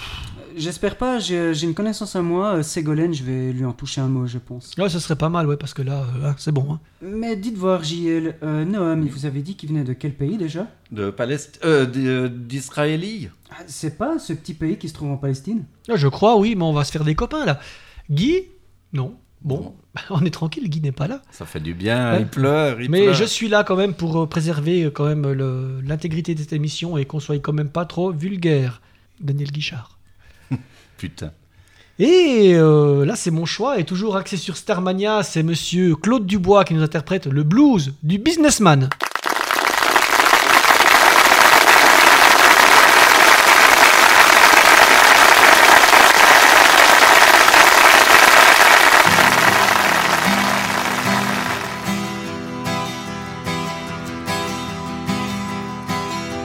J'espère 0.55 0.95
pas, 0.97 1.19
j'ai 1.19 1.51
une 1.63 1.73
connaissance 1.73 2.15
à 2.15 2.21
moi, 2.21 2.53
euh, 2.55 2.63
Ségolène, 2.63 3.13
je 3.13 3.25
vais 3.25 3.51
lui 3.51 3.65
en 3.65 3.73
toucher 3.73 3.99
un 3.99 4.07
mot, 4.07 4.25
je 4.25 4.37
pense. 4.37 4.71
ouais, 4.77 4.87
ce 4.87 4.99
serait 4.99 5.17
pas 5.17 5.27
mal, 5.27 5.47
ouais, 5.47 5.57
parce 5.57 5.73
que 5.73 5.81
là, 5.81 6.05
euh, 6.15 6.29
hein, 6.29 6.35
c'est 6.37 6.53
bon. 6.53 6.75
Hein. 6.75 6.79
Mais 7.01 7.35
dites 7.35 7.57
voir, 7.57 7.83
JL, 7.83 8.37
euh, 8.41 8.63
Noam, 8.63 9.03
il 9.03 9.11
vous 9.11 9.25
avait 9.25 9.41
dit 9.41 9.57
qu'il 9.57 9.67
venait 9.67 9.83
de 9.83 9.91
quel 9.91 10.13
pays 10.13 10.37
déjà? 10.37 10.67
De 10.93 11.09
Palestine, 11.09 11.59
euh, 11.65 11.85
d- 11.85 12.07
euh, 12.07 12.29
d'Israéli. 12.29 13.27
Ah, 13.49 13.55
C'est 13.67 13.97
pas 13.97 14.17
ce 14.17 14.31
petit 14.31 14.53
pays 14.53 14.77
qui 14.77 14.87
se 14.87 14.93
trouve 14.93 15.11
en 15.11 15.17
Palestine? 15.17 15.65
Ah, 15.89 15.97
je 15.97 16.07
crois, 16.07 16.37
oui, 16.37 16.55
mais 16.55 16.63
on 16.63 16.71
va 16.71 16.85
se 16.85 16.91
faire 16.93 17.03
des 17.03 17.15
copains 17.15 17.43
là. 17.45 17.59
Guy? 18.09 18.43
Non. 18.93 19.15
Bon, 19.43 19.73
on 20.09 20.23
est 20.23 20.29
tranquille, 20.31 20.69
Guy 20.69 20.81
n'est 20.81 20.91
pas 20.91 21.07
là. 21.07 21.21
Ça 21.31 21.45
fait 21.45 21.59
du 21.59 21.73
bien, 21.73 22.13
Ouais. 22.13 22.21
il 22.21 22.27
pleure, 22.27 22.79
il 22.81 22.89
Mais 22.91 23.03
pleure. 23.03 23.13
je 23.15 23.23
suis 23.25 23.47
là 23.47 23.63
quand 23.63 23.75
même 23.75 23.93
pour 23.93 24.21
euh, 24.21 24.27
préserver 24.27 24.83
euh, 24.83 24.91
quand 24.91 25.05
même 25.05 25.31
l'intégrité 25.83 26.35
de 26.35 26.39
cette 26.39 26.53
émission 26.53 26.97
et 26.97 27.05
qu'on 27.05 27.19
soit 27.19 27.39
quand 27.39 27.53
même 27.53 27.69
pas 27.69 27.85
trop 27.85 28.11
vulgaire. 28.11 28.81
Daniel 29.19 29.51
Guichard. 29.51 29.97
Putain. 30.97 31.31
Et 31.99 32.53
euh, 32.55 33.05
là, 33.05 33.15
c'est 33.15 33.29
mon 33.31 33.45
choix, 33.45 33.77
et 33.79 33.83
toujours 33.83 34.15
axé 34.17 34.35
sur 34.37 34.57
Starmania, 34.57 35.21
c'est 35.23 35.43
monsieur 35.43 35.95
Claude 35.95 36.25
Dubois 36.25 36.63
qui 36.63 36.73
nous 36.73 36.81
interprète 36.81 37.27
le 37.27 37.43
blues 37.43 37.93
du 38.01 38.17
businessman. 38.17 38.89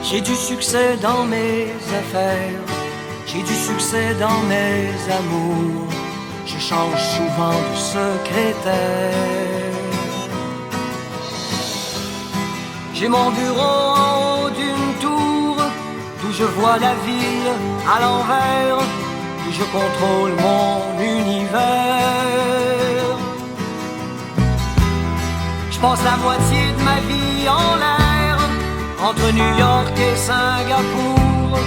J'ai 0.09 0.21
du 0.21 0.35
succès 0.35 0.95
dans 1.01 1.25
mes 1.25 1.67
affaires, 2.01 2.61
j'ai 3.25 3.43
du 3.43 3.53
succès 3.53 4.13
dans 4.17 4.39
mes 4.53 4.87
amours. 5.19 5.91
Je 6.45 6.57
change 6.57 7.01
souvent 7.17 7.59
de 7.69 7.75
secrétaire. 7.77 9.11
J'ai 12.93 13.09
mon 13.09 13.31
bureau 13.31 13.83
en 14.05 14.45
haut 14.45 14.49
d'une 14.49 14.93
tour, 15.01 15.57
d'où 16.21 16.31
je 16.31 16.45
vois 16.45 16.77
la 16.77 16.93
ville 17.05 17.51
à 17.93 17.99
l'envers, 17.99 18.79
où 19.45 19.51
je 19.51 19.65
contrôle 19.77 20.33
mon 20.47 21.01
univers. 21.03 21.59
Je 25.69 25.79
passe 25.79 26.03
la 26.05 26.15
moitié 26.15 26.61
de 26.77 26.81
ma 26.89 26.99
vie 27.09 27.49
en 27.49 27.75
l'air, 27.81 28.06
entre 28.99 29.31
New 29.31 29.57
York 29.57 29.93
et 29.97 30.15
Singapour, 30.15 31.59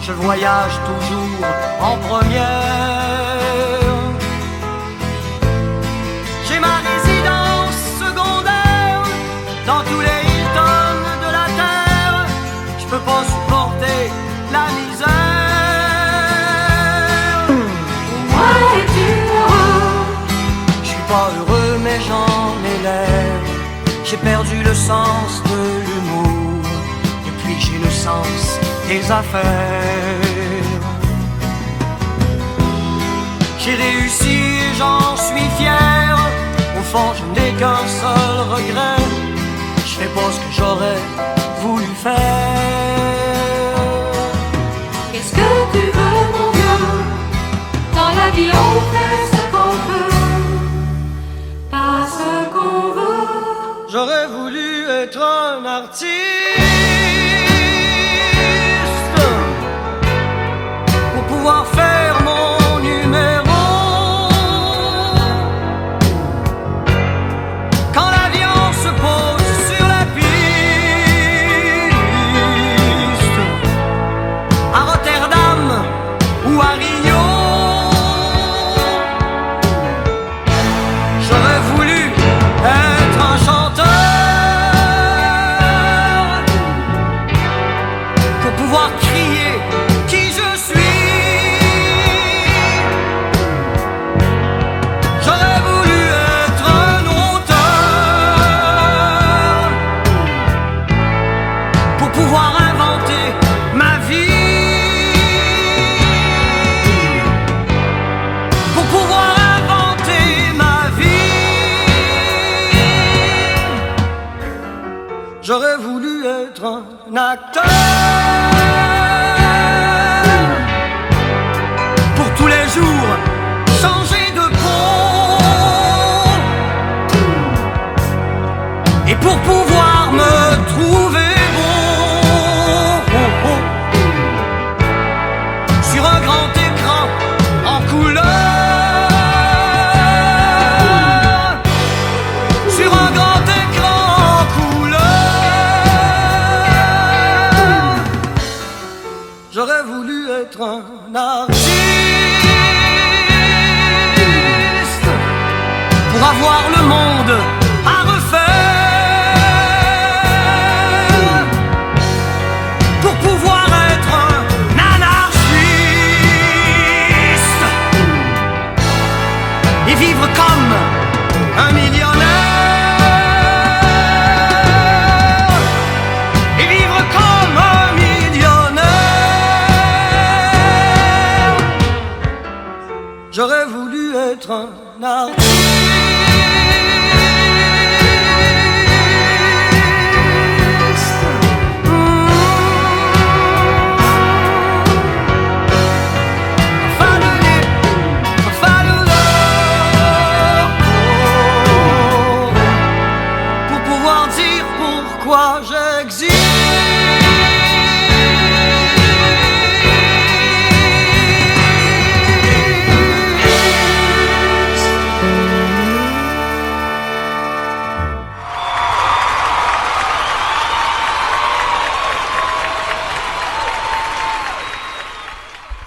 je 0.00 0.12
voyage 0.12 0.78
toujours 0.86 1.46
en 1.80 1.96
première. 2.08 3.82
J'ai 6.46 6.58
ma 6.58 6.80
résidence 6.90 7.78
secondaire 7.98 9.02
dans 9.66 9.82
tous 9.84 10.00
les 10.00 10.22
Hilton 10.30 10.94
de 11.24 11.30
la 11.32 11.46
terre. 11.60 12.26
Je 12.78 12.86
peux 12.86 13.00
pas 13.00 13.24
supporter 13.24 14.10
la 14.52 14.66
misère. 14.78 15.08
Pourquoi 18.08 18.50
es-tu 18.78 19.08
heureux? 19.38 19.96
Je 20.82 20.88
suis 20.88 21.06
pas 21.08 21.28
heureux, 21.38 21.72
mais 21.82 21.98
j'en 22.00 22.56
ai 22.70 22.76
l'air. 22.82 23.40
J'ai 24.04 24.16
perdu 24.18 24.62
le 24.62 24.74
sens 24.74 25.41
des 28.88 29.10
affaires. 29.12 29.42
J'ai 33.58 33.74
réussi 33.74 34.38
et 34.64 34.74
j'en 34.76 35.16
suis 35.16 35.48
fier. 35.56 36.16
Au 36.78 36.82
fond, 36.82 37.12
je 37.14 37.24
n'ai 37.34 37.52
qu'un 37.52 37.86
seul 38.00 38.34
regret. 38.54 39.04
Je 39.86 39.92
fais 39.98 40.10
pas 40.16 40.30
ce 40.32 40.38
que 40.40 40.52
j'aurais 40.58 41.00
voulu 41.60 41.86
faire. 42.02 42.16
Qu'est-ce 45.12 45.32
que 45.32 45.50
tu 45.72 45.84
veux, 45.96 46.22
mon 46.34 46.50
gars 46.58 46.90
Dans 47.94 48.12
la 48.20 48.30
vie, 48.36 48.50
on 48.66 48.74
fait 48.92 49.18
ce 49.32 49.42
qu'on 49.52 49.74
peut, 49.88 50.14
pas 51.70 52.00
ce 52.18 52.30
qu'on 52.52 52.80
veut. 52.98 53.88
J'aurais 53.92 54.26
voulu 54.26 54.88
être 55.02 55.20
un 55.22 55.64
artiste 55.64 56.71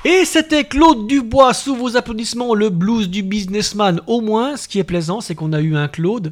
Et 0.06 0.24
c'était 0.24 0.66
Claude 0.66 1.08
Dubois 1.08 1.56
sous 1.56 1.76
vos 1.76 1.98
applaudissements, 1.98 2.54
le 2.54 2.70
blues 2.70 3.10
du 3.10 3.24
businessman. 3.24 4.02
Au 4.06 4.22
moins, 4.22 4.56
ce 4.56 4.68
qui 4.68 4.78
est 4.78 4.84
plaisant, 4.84 5.20
c'est 5.20 5.34
qu'on 5.34 5.52
a 5.52 5.62
eu 5.62 5.76
un 5.76 5.88
Claude 5.88 6.32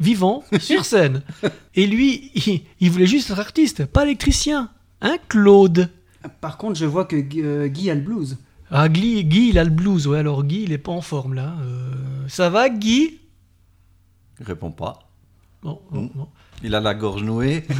vivant 0.00 0.44
sur 0.60 0.82
scène. 0.86 1.20
Et 1.74 1.86
lui, 1.86 2.30
il, 2.34 2.62
il 2.80 2.90
voulait 2.90 3.06
juste 3.06 3.30
être 3.30 3.38
artiste, 3.38 3.84
pas 3.84 4.04
électricien. 4.04 4.70
Un 5.02 5.18
Claude? 5.28 5.90
Par 6.40 6.56
contre, 6.56 6.78
je 6.78 6.86
vois 6.86 7.04
que 7.04 7.16
euh, 7.16 7.68
Guy 7.68 7.90
a 7.90 7.94
le 7.94 8.00
blues. 8.00 8.38
Ah, 8.70 8.88
Guy, 8.88 9.24
Guy, 9.24 9.50
il 9.50 9.58
a 9.58 9.64
le 9.64 9.70
blues. 9.70 10.06
Ouais, 10.06 10.18
alors 10.20 10.42
Guy, 10.42 10.62
il 10.62 10.72
est 10.72 10.78
pas 10.78 10.92
en 10.92 11.02
forme 11.02 11.34
là. 11.34 11.54
Euh, 11.60 11.92
ça 12.28 12.48
va, 12.48 12.70
Guy? 12.70 13.18
Il 14.40 14.46
répond 14.46 14.70
pas. 14.70 15.00
Bon, 15.62 15.82
bon, 15.90 16.10
bon. 16.14 16.28
Il 16.62 16.74
a 16.74 16.80
la 16.80 16.94
gorge 16.94 17.22
nouée. 17.22 17.64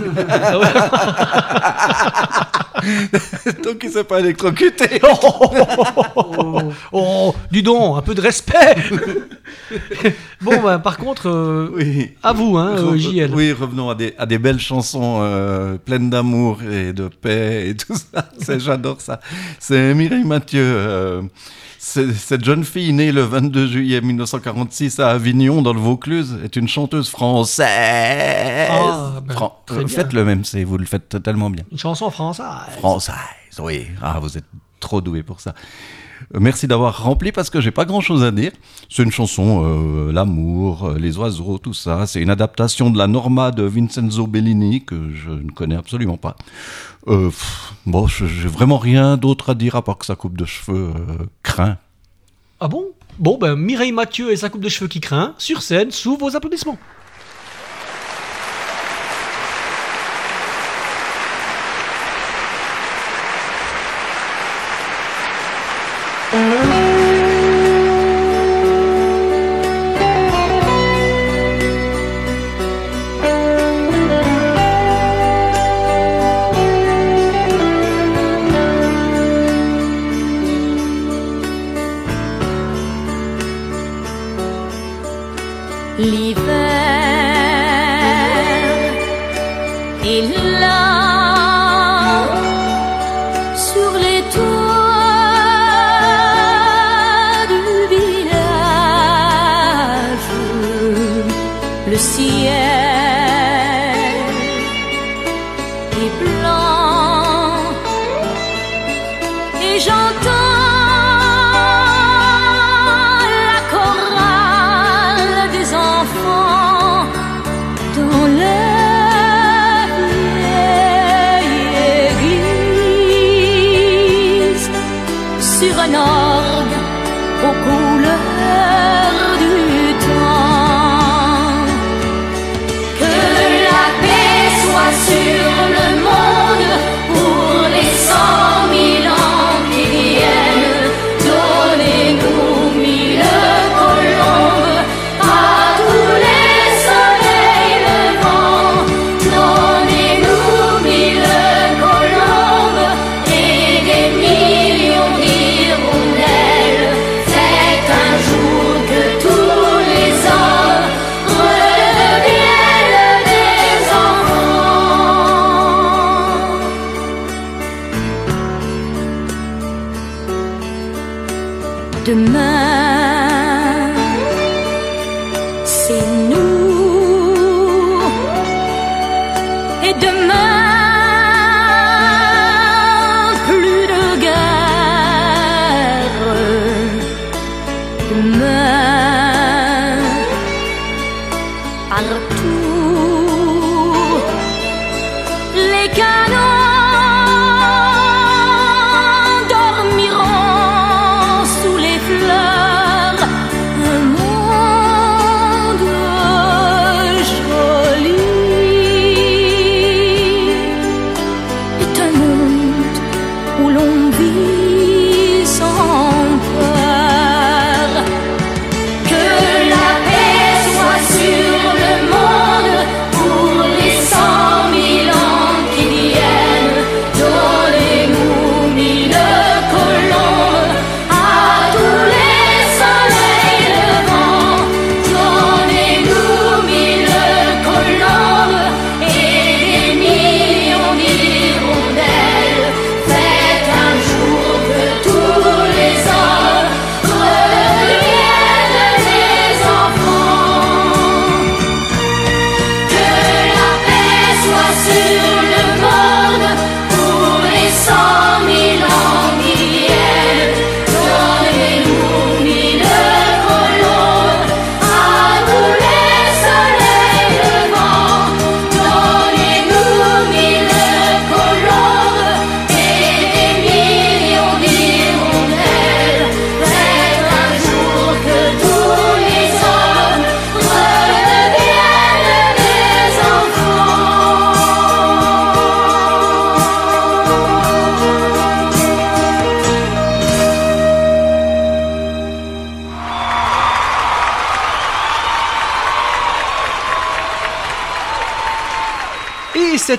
Donc 3.65 3.81
il 3.83 3.91
s'est 3.91 4.05
pas 4.05 4.21
électrocuté. 4.21 5.01
oh, 6.17 6.61
oh, 6.93 7.35
dis 7.51 7.63
donc, 7.63 7.97
un 7.99 8.03
peu 8.03 8.15
de 8.15 8.21
respect. 8.21 8.77
bon, 10.41 10.61
bah, 10.63 10.79
par 10.79 10.99
contre, 10.99 11.29
euh, 11.29 11.71
Oui. 11.75 12.13
à 12.23 12.33
vous, 12.33 12.57
hein, 12.59 12.75
euh, 12.77 12.93
Re- 12.93 12.99
JL. 12.99 13.35
Oui, 13.35 13.53
revenons 13.53 13.89
à 13.91 13.95
des, 13.95 14.15
à 14.19 14.27
des 14.27 14.39
belles 14.39 14.61
chansons 14.61 15.19
euh, 15.23 15.79
pleines 15.79 16.11
d'amour 16.11 16.59
et 16.63 16.93
de 16.93 17.09
paix 17.09 17.71
et 17.71 17.77
tout 17.77 17.95
ça. 17.97 18.29
J'adore 18.59 19.01
ça. 19.01 19.21
C'est 19.59 19.95
Mireille 19.95 20.25
Mathieu. 20.25 20.63
euh, 20.63 21.23
cette 21.87 22.45
jeune 22.45 22.65
fille 22.65 22.93
née 22.93 23.13
le 23.13 23.23
22 23.23 23.69
juillet 23.69 24.01
1946 24.01 24.99
à 24.99 25.11
Avignon, 25.11 25.63
dans 25.63 25.73
le 25.73 25.79
Vaucluse, 25.79 26.37
est 26.45 26.57
une 26.57 26.67
chanteuse 26.67 27.09
française. 27.09 27.67
Ah, 28.71 29.21
ben, 29.25 29.33
Fran- 29.33 29.63
euh. 29.71 29.87
Faites 29.87 30.13
le 30.13 30.25
même, 30.25 30.43
vous 30.65 30.79
le 30.79 30.85
faites 30.85 31.23
tellement 31.23 31.49
bien. 31.49 31.63
Une 31.71 31.79
chanson 31.79 32.11
française. 32.11 32.45
Française, 32.79 33.15
oui. 33.61 33.87
Ah, 34.03 34.19
vous 34.21 34.37
êtes 34.37 34.45
trop 34.81 35.01
doué 35.01 35.23
pour 35.23 35.41
ça. 35.41 35.55
Euh, 36.37 36.41
Merci 36.41 36.67
d'avoir 36.67 37.03
rempli 37.03 37.33
parce 37.33 37.51
que 37.51 37.61
j'ai 37.61 37.71
pas 37.71 37.85
grand 37.85 38.01
chose 38.01 38.23
à 38.23 38.31
dire. 38.31 38.53
C'est 38.89 39.03
une 39.03 39.11
chanson, 39.11 39.65
euh, 39.65 40.13
l'amour, 40.13 40.89
euh, 40.89 40.99
les 40.99 41.19
oiseaux, 41.19 41.59
tout 41.59 41.75
ça. 41.75 42.07
C'est 42.07 42.21
une 42.21 42.31
adaptation 42.31 42.91
de 42.91 42.99
la 42.99 43.07
Norma 43.07 43.51
de 43.51 43.63
Vincenzo 43.63 44.27
Bellini 44.27 44.85
que 44.85 45.13
je 45.15 45.31
ne 45.31 45.51
connais 45.51 45.77
absolument 45.77 46.17
pas. 46.17 46.37
Bon, 47.87 48.09
j'ai 48.09 48.49
vraiment 48.49 48.79
rien 48.79 49.17
d'autre 49.17 49.51
à 49.51 49.55
dire 49.55 49.77
à 49.77 49.83
part 49.85 49.99
que 49.99 50.07
sa 50.07 50.17
coupe 50.17 50.37
de 50.37 50.45
cheveux 50.45 50.93
craint. 51.45 51.79
Ah 52.59 52.67
bon? 52.67 52.85
Bon, 53.21 53.39
ben 53.39 53.55
Mireille 53.55 53.93
Mathieu 53.93 54.33
et 54.33 54.37
sa 54.37 54.49
coupe 54.49 54.61
de 54.61 54.69
cheveux 54.69 54.89
qui 54.89 55.01
craint, 55.01 55.35
sur 55.39 55.63
scène, 55.63 55.93
sous 55.93 56.17
vos 56.17 56.35
applaudissements. 56.35 56.79
Et 90.09 90.23
là, 90.23 90.76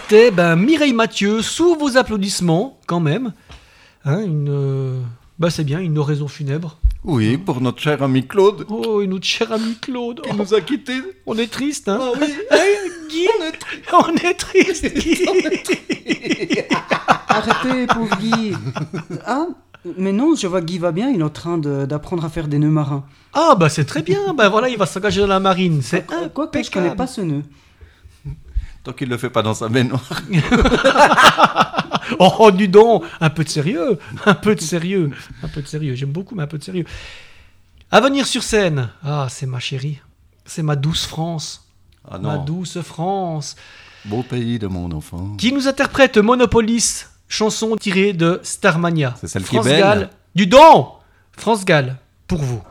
c'était 0.10 0.32
ben, 0.32 0.56
Mireille 0.56 0.94
Mathieu, 0.94 1.42
sous 1.42 1.76
vos 1.76 1.98
applaudissements, 1.98 2.80
quand 2.88 3.00
même. 3.00 3.34
Hein, 4.06 4.22
une, 4.24 4.48
euh, 4.50 5.02
bah, 5.38 5.50
c'est 5.50 5.64
bien, 5.66 5.80
une 5.80 5.98
oraison 5.98 6.28
funèbre. 6.28 6.78
Oui, 7.04 7.38
pour 7.38 7.60
notre 7.62 7.82
cher 7.82 8.02
ami 8.04 8.26
Claude. 8.26 8.66
Oh, 8.70 9.02
et 9.02 9.08
notre 9.08 9.26
cher 9.26 9.52
ami 9.52 9.76
Claude. 9.82 10.22
Qui 10.22 10.30
Oh, 10.32 10.36
nous 10.38 10.54
a 10.54 10.62
quittés. 10.62 11.02
On 11.26 11.38
est 11.38 11.52
triste, 11.52 11.90
hein 11.90 12.00
Ah 12.02 12.12
oui. 12.20 12.28
Hein, 12.52 12.58
Guy 13.10 13.28
On 13.94 14.16
est 14.16 14.34
triste, 14.34 14.86
Guy 14.98 15.26
Arrêtez, 17.30 17.88
pauvre 17.88 18.18
Guy. 18.20 18.54
Ah, 19.26 19.48
mais 19.98 20.12
non, 20.14 20.36
je 20.36 20.48
vois 20.48 20.62
que 20.62 20.66
Guy 20.66 20.78
va 20.80 20.92
bien, 20.92 21.10
il 21.10 21.20
est 21.20 21.24
en 21.24 21.30
train 21.30 21.58
de- 21.58 21.86
d'apprendre 21.86 22.24
à 22.26 22.30
faire 22.30 22.48
des 22.48 22.60
nœuds 22.60 22.70
marins. 22.70 23.06
Ah, 23.34 23.56
bah 23.58 23.70
c'est 23.70 23.86
très 23.86 24.02
bien. 24.02 24.34
Ben 24.34 24.50
voilà, 24.50 24.70
il 24.70 24.78
va 24.78 24.86
s'engager 24.86 25.22
dans 25.22 25.28
la 25.28 25.40
marine. 25.40 25.82
C'est 25.82 26.06
Quoi 26.34 26.48
que 26.48 26.64
je 26.64 26.72
connais 26.72 26.96
pas 26.96 27.08
ce 27.08 27.22
nœud. 27.22 27.44
Tant 28.88 28.94
qu'il 28.94 29.10
le 29.10 29.18
fait 29.18 29.30
pas 29.30 29.42
dans 29.42 29.54
sa 29.54 29.68
baignoire. 29.68 30.02
Oh, 32.20 32.52
du 32.52 32.70
don 32.70 33.02
Un 33.20 33.30
peu 33.30 33.44
de 33.44 33.50
sérieux 33.50 34.00
Un 34.26 34.34
peu 34.34 34.56
de 34.56 34.62
sérieux 34.62 35.12
Un 35.44 35.50
peu 35.50 35.62
de 35.62 35.68
sérieux. 35.68 35.94
J'aime 35.94 36.14
beaucoup, 36.14 36.36
mais 36.36 36.44
un 36.44 36.48
peu 36.48 36.58
de 36.58 36.64
sérieux. 36.64 36.86
À 37.92 38.00
venir 38.00 38.26
sur 38.26 38.44
scène. 38.44 38.88
Ah, 39.04 39.28
c'est 39.30 39.46
ma 39.46 39.60
chérie. 39.60 40.00
C'est 40.46 40.64
ma 40.64 40.78
douce 40.78 41.06
France. 41.06 41.68
Ah 42.10 42.18
Ma 42.18 42.38
non. 42.38 42.46
douce 42.46 42.80
France. 42.80 43.58
Beau 44.06 44.24
pays 44.24 44.58
de 44.58 44.68
mon 44.68 44.90
enfant. 44.94 45.36
Qui 45.38 45.52
nous 45.52 45.68
interprète 45.68 46.18
Monopolis, 46.18 47.08
chanson 47.28 47.76
tirée 47.76 48.14
de 48.14 48.40
Starmania. 48.44 49.16
C'est 49.20 49.28
celle 49.28 49.44
qui 49.44 49.58
est 49.58 49.64
belle. 49.64 49.80
Gall. 49.82 50.10
Du 50.34 50.48
don 50.48 50.88
France 51.34 51.66
Gall, 51.66 51.98
pour 52.26 52.40
vous. 52.42 52.62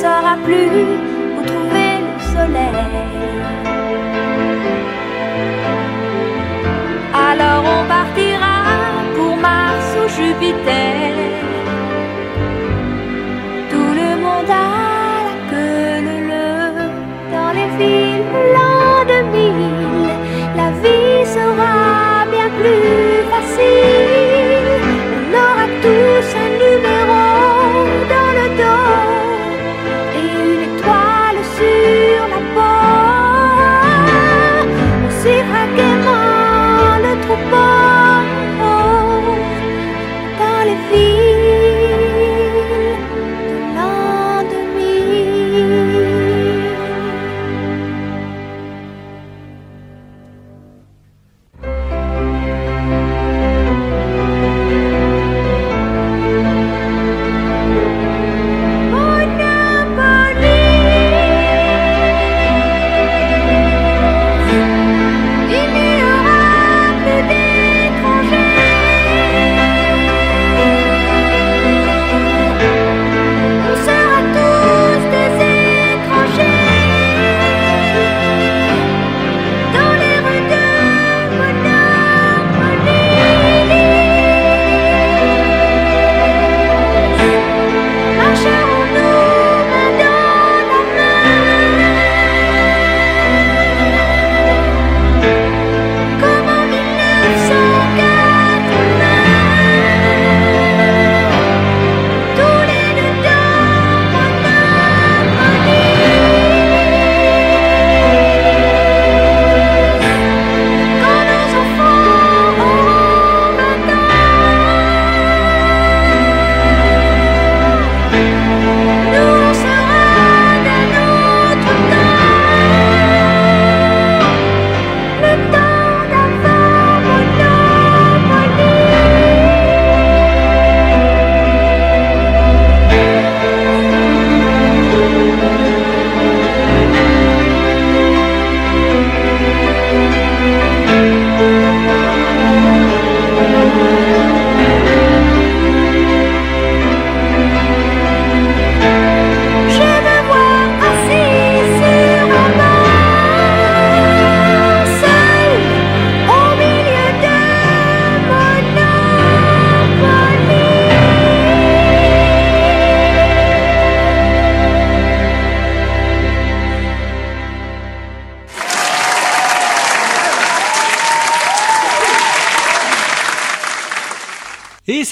Saura 0.00 0.36
plus 0.44 1.13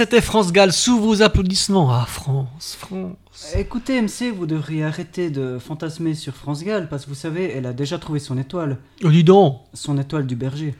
c'était 0.03 0.21
France 0.21 0.53
Gall 0.53 0.73
sous 0.73 0.99
vos 0.99 1.23
applaudissements. 1.23 1.93
Ah, 1.93 2.05
France, 2.09 2.77
France. 2.77 3.15
Écoutez, 3.55 4.03
MC, 4.03 4.33
vous 4.37 4.47
devriez 4.47 4.83
arrêter 4.85 5.31
de 5.31 5.59
fantasmer 5.61 6.15
sur 6.15 6.35
France 6.35 6.65
Gall 6.65 6.89
parce 6.89 7.05
que 7.05 7.11
vous 7.11 7.15
savez, 7.15 7.53
elle 7.55 7.67
a 7.67 7.73
déjà 7.73 7.99
trouvé 7.99 8.19
son 8.19 8.37
étoile. 8.37 8.79
Oh, 9.05 9.11
dis 9.11 9.23
donc. 9.23 9.61
Son 9.75 9.97
étoile 9.99 10.27
du 10.27 10.35
berger. 10.35 10.75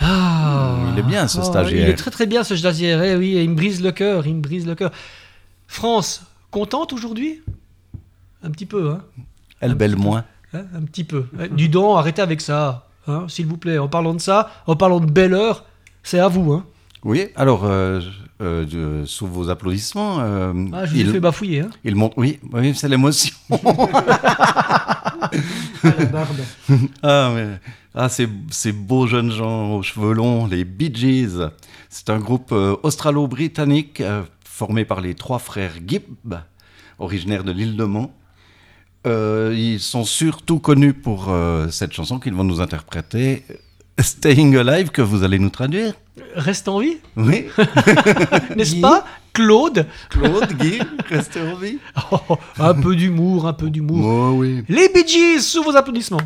Ah, 0.00 0.76
Il 0.92 0.98
est 0.98 1.02
bien, 1.04 1.28
ce 1.28 1.38
Ah, 1.38 1.44
stagiaire. 1.44 1.86
Il 1.86 1.90
est 1.90 1.94
très 1.94 2.10
très 2.10 2.26
bien 2.26 2.42
ce 2.42 2.56
stagiaire, 2.56 3.00
eh 3.04 3.14
oui, 3.16 3.36
il 3.40 3.48
me 3.48 3.54
brise 3.54 3.80
le 3.80 3.92
cœur, 3.92 4.26
il 4.26 4.34
me 4.34 4.40
brise 4.40 4.66
le 4.66 4.74
cœur. 4.74 4.90
France, 5.68 6.22
contente 6.50 6.92
aujourd'hui? 6.92 7.42
Un 8.42 8.50
petit 8.50 8.66
peu, 8.66 8.90
hein, 8.90 9.02
Elle 9.60 9.74
belle 9.74 9.94
moins. 9.96 10.24
Hein, 10.52 10.64
Un 10.74 10.82
petit 10.82 11.04
peu. 11.04 11.26
Hein, 11.38 11.46
Dis 11.52 11.68
donc, 11.68 11.96
arrêtez 11.96 12.22
avec 12.22 12.40
ça, 12.40 12.88
hein, 13.06 13.26
s'il 13.28 13.46
vous 13.46 13.56
plaît. 13.56 13.78
En 13.78 13.86
parlant 13.88 14.14
de 14.14 14.20
ça, 14.20 14.50
en 14.66 14.74
parlant 14.74 14.98
de 14.98 15.06
belle 15.10 15.32
heure, 15.34 15.64
c'est 16.02 16.18
à 16.18 16.26
vous. 16.26 16.52
Hein. 16.52 16.64
Oui, 17.04 17.28
alors, 17.34 17.64
euh, 17.64 18.00
euh, 18.42 19.06
sous 19.06 19.26
vos 19.26 19.48
applaudissements. 19.48 20.20
Euh, 20.20 20.52
ah, 20.72 20.84
je 20.84 20.92
vous 20.92 21.00
il, 21.00 21.10
fais 21.10 21.20
bafouiller. 21.20 21.60
Hein. 21.60 21.70
Il 21.84 21.96
monte, 21.96 22.12
oui, 22.16 22.38
c'est 22.74 22.88
l'émotion. 22.88 23.34
Ah, 25.82 26.26
ah, 27.02 27.32
mais, 27.34 27.60
ah, 27.94 28.08
ces, 28.08 28.72
beaux 28.72 29.06
jeunes 29.06 29.30
gens 29.30 29.76
aux 29.76 29.82
cheveux 29.82 30.12
longs, 30.12 30.46
les 30.46 30.64
Bee 30.64 30.92
Gees. 30.94 31.48
C'est 31.88 32.10
un 32.10 32.18
groupe 32.18 32.52
australo-britannique 32.52 34.02
formé 34.44 34.84
par 34.84 35.00
les 35.00 35.14
trois 35.14 35.38
frères 35.38 35.74
Gibb, 35.86 36.34
originaires 36.98 37.44
de 37.44 37.52
l'île 37.52 37.76
de 37.76 37.84
Mans. 37.84 38.12
ils 39.04 39.80
sont 39.80 40.04
surtout 40.04 40.58
connus 40.58 40.94
pour 40.94 41.32
cette 41.70 41.92
chanson 41.92 42.18
qu'ils 42.18 42.34
vont 42.34 42.44
nous 42.44 42.60
interpréter, 42.60 43.44
Staying 44.02 44.56
Alive 44.56 44.90
que 44.90 45.02
vous 45.02 45.24
allez 45.24 45.38
nous 45.38 45.50
traduire. 45.50 45.94
Reste 46.34 46.68
en 46.68 46.80
vie? 46.80 46.98
Oui. 47.16 47.46
N'est-ce 48.56 48.76
pas? 48.80 49.04
Claude? 49.32 49.86
Claude, 50.08 50.52
Guy, 50.58 50.80
reste 51.08 51.36
en 51.36 51.56
vie. 51.56 51.78
Oh, 52.12 52.36
un 52.58 52.74
peu 52.74 52.96
d'humour, 52.96 53.46
un 53.46 53.52
peu 53.52 53.70
d'humour. 53.70 54.04
Oh 54.04 54.30
oui. 54.36 54.64
Les 54.68 54.88
Bee 54.88 55.06
Gees, 55.06 55.40
sous 55.40 55.62
vos 55.62 55.76
applaudissements. 55.76 56.20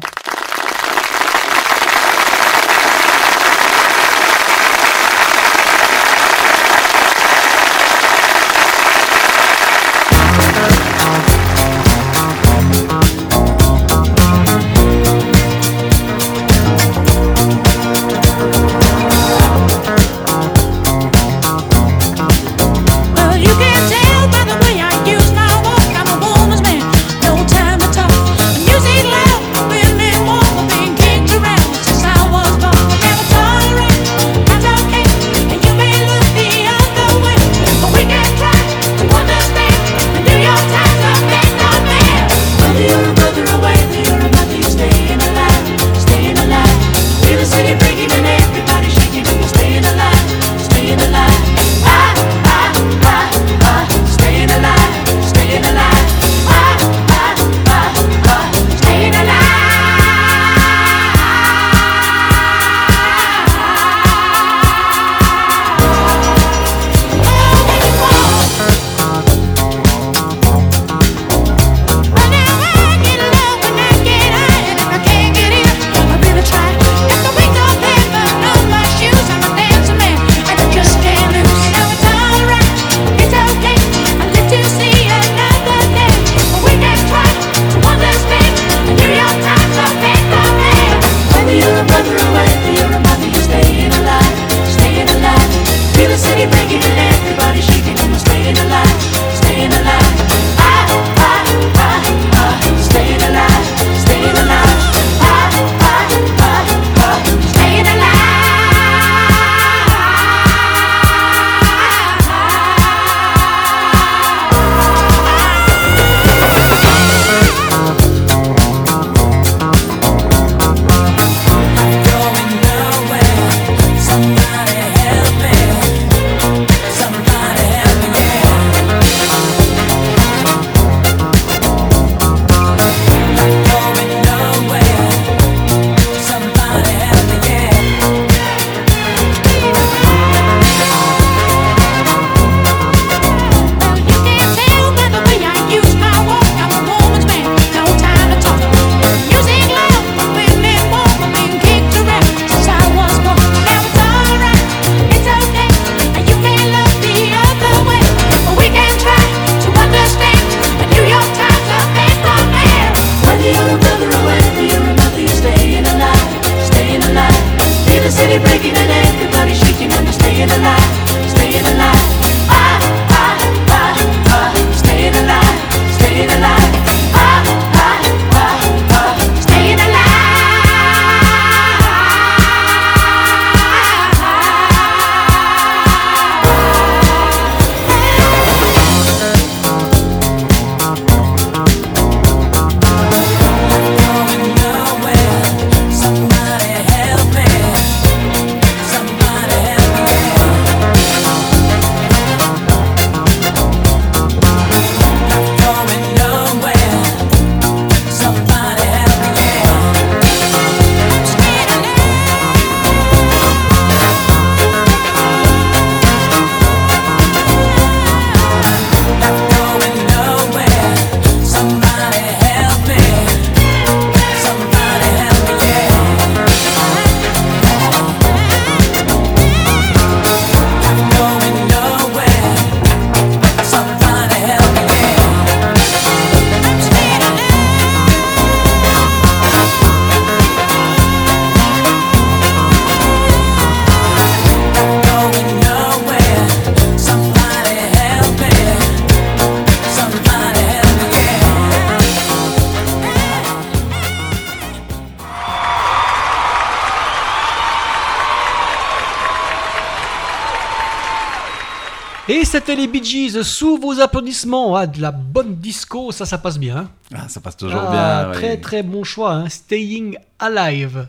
Les 262.76 262.88
Bee 262.88 263.04
Gees 263.04 263.42
sous 263.44 263.78
vos 263.78 264.00
applaudissements. 264.00 264.74
Ah, 264.74 264.86
de 264.86 265.00
la 265.00 265.12
bonne 265.12 265.56
disco, 265.56 266.10
ça, 266.10 266.26
ça 266.26 266.38
passe 266.38 266.58
bien. 266.58 266.76
Hein. 266.76 266.90
Ah, 267.14 267.28
ça 267.28 267.40
passe 267.40 267.56
toujours 267.56 267.82
ah, 267.86 268.30
bien. 268.30 268.32
Très, 268.32 268.60
très 268.60 268.82
bon 268.82 269.04
choix. 269.04 269.32
Hein. 269.32 269.48
Staying 269.48 270.16
Alive. 270.38 271.08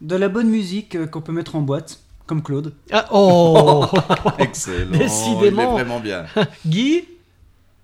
De 0.00 0.16
la 0.16 0.28
bonne 0.28 0.48
musique 0.48 0.96
euh, 0.96 1.06
qu'on 1.06 1.22
peut 1.22 1.32
mettre 1.32 1.56
en 1.56 1.62
boîte, 1.62 2.00
comme 2.26 2.42
Claude. 2.42 2.74
Ah, 2.92 3.06
oh 3.10 3.86
Excellent. 4.38 4.98
Décidément. 4.98 5.62
Il 5.62 5.68
est 5.68 5.84
vraiment 5.84 6.00
bien. 6.00 6.26
Guy? 6.66 7.04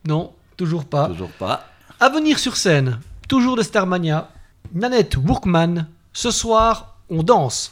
Non, 0.07 0.33
toujours 0.57 0.85
pas. 0.85 1.09
Toujours 1.09 1.31
pas. 1.31 1.69
À 2.01 2.11
venir 2.11 2.39
sur 2.39 2.57
scène, 2.57 3.01
toujours 3.29 3.57
de 3.57 3.63
Starmania, 3.63 4.31
Nanette 4.75 5.17
Workman. 5.17 5.87
Ce 6.13 6.31
soir, 6.31 6.99
on 7.09 7.23
danse. 7.23 7.71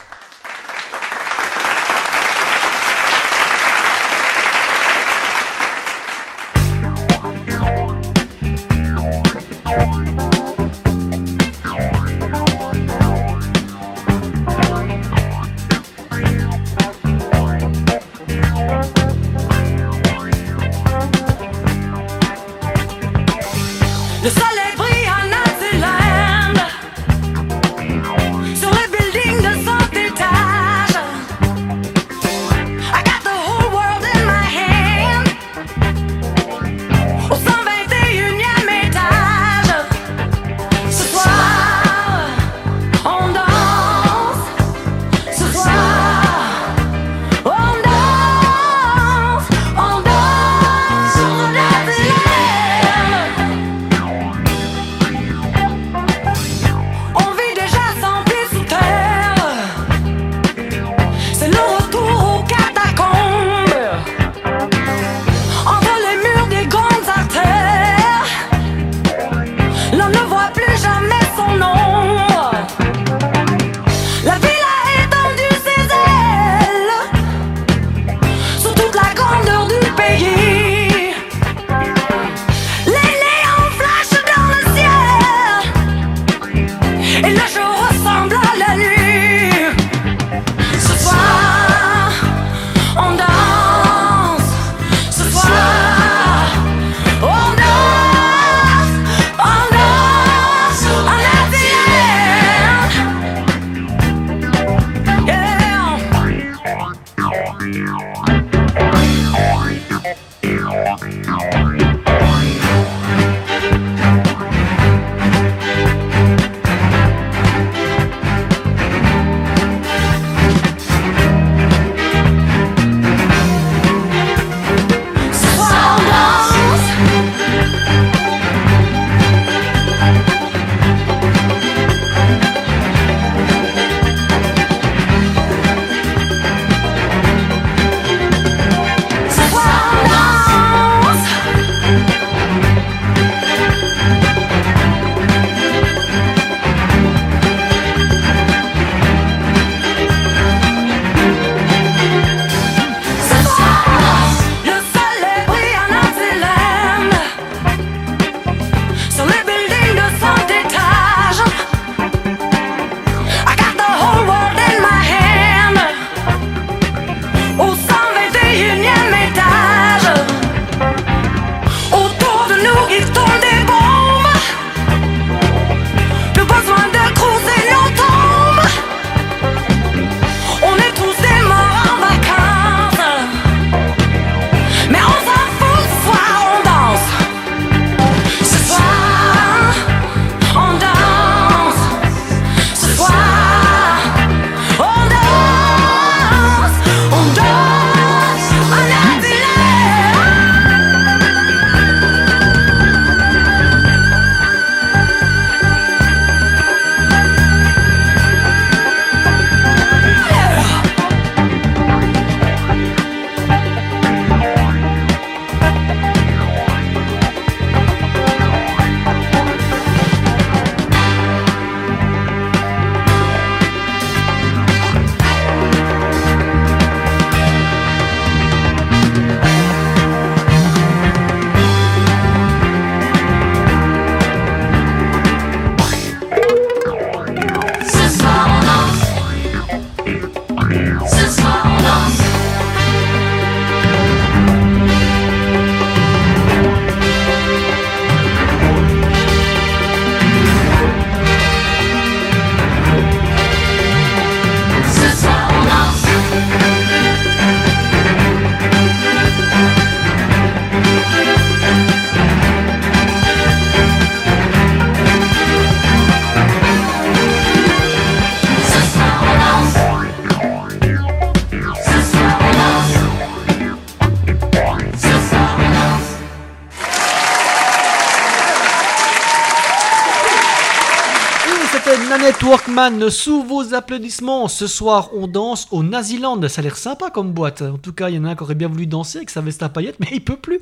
Sous 283.11 283.43
vos 283.43 283.75
applaudissements. 283.75 284.47
Ce 284.47 284.65
soir, 284.65 285.09
on 285.13 285.27
danse 285.27 285.67
au 285.69 285.83
Naziland. 285.83 286.47
Ça 286.47 286.61
a 286.61 286.63
l'air 286.63 286.75
sympa 286.75 287.11
comme 287.11 287.31
boîte. 287.31 287.61
En 287.61 287.77
tout 287.77 287.93
cas, 287.93 288.09
il 288.09 288.15
y 288.15 288.19
en 288.19 288.25
a 288.25 288.29
un 288.29 288.35
qui 288.35 288.41
aurait 288.41 288.55
bien 288.55 288.67
voulu 288.67 288.87
danser 288.87 289.19
avec 289.19 289.29
sa 289.29 289.41
veste 289.41 289.61
à 289.61 289.69
paillettes, 289.69 289.99
mais 289.99 290.07
il 290.11 290.23
peut 290.23 290.37
plus. 290.37 290.59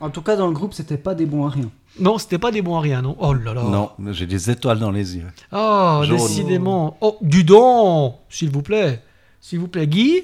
En 0.00 0.10
tout 0.10 0.22
cas, 0.22 0.34
dans 0.34 0.48
le 0.48 0.52
groupe, 0.52 0.74
c'était 0.74 0.96
pas 0.96 1.14
des 1.14 1.26
bons 1.26 1.46
à 1.46 1.50
rien. 1.50 1.70
Non, 2.00 2.18
c'était 2.18 2.38
pas 2.38 2.50
des 2.50 2.60
bons 2.60 2.76
à 2.76 2.80
rien, 2.80 3.02
non 3.02 3.16
Oh 3.20 3.34
là 3.34 3.54
là. 3.54 3.62
Non, 3.62 3.90
j'ai 4.10 4.26
des 4.26 4.50
étoiles 4.50 4.80
dans 4.80 4.90
les 4.90 5.16
yeux. 5.16 5.28
Oh, 5.52 6.00
Jaune. 6.02 6.16
décidément. 6.16 6.96
Oh, 7.00 7.18
du 7.20 7.44
don 7.44 8.16
S'il 8.28 8.50
vous 8.50 8.62
plaît. 8.62 9.00
S'il 9.40 9.60
vous 9.60 9.68
plaît. 9.68 9.86
Guy 9.86 10.22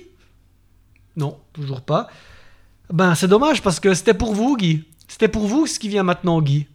Non, 1.17 1.39
toujours 1.53 1.83
pas. 1.83 2.09
Ben, 2.93 3.15
c'est 3.15 3.29
dommage 3.29 3.63
parce 3.63 3.79
que 3.79 3.95
c'était 3.95 4.15
pour 4.15 4.35
vous, 4.35 4.57
Guy. 4.57 4.83
C'était 5.07 5.29
pour 5.29 5.47
vous 5.47 5.69
ce 5.69 5.79
qui 5.79 5.89
vient 5.89 6.03
maintenant, 6.03 6.43
Guy. 6.43 6.67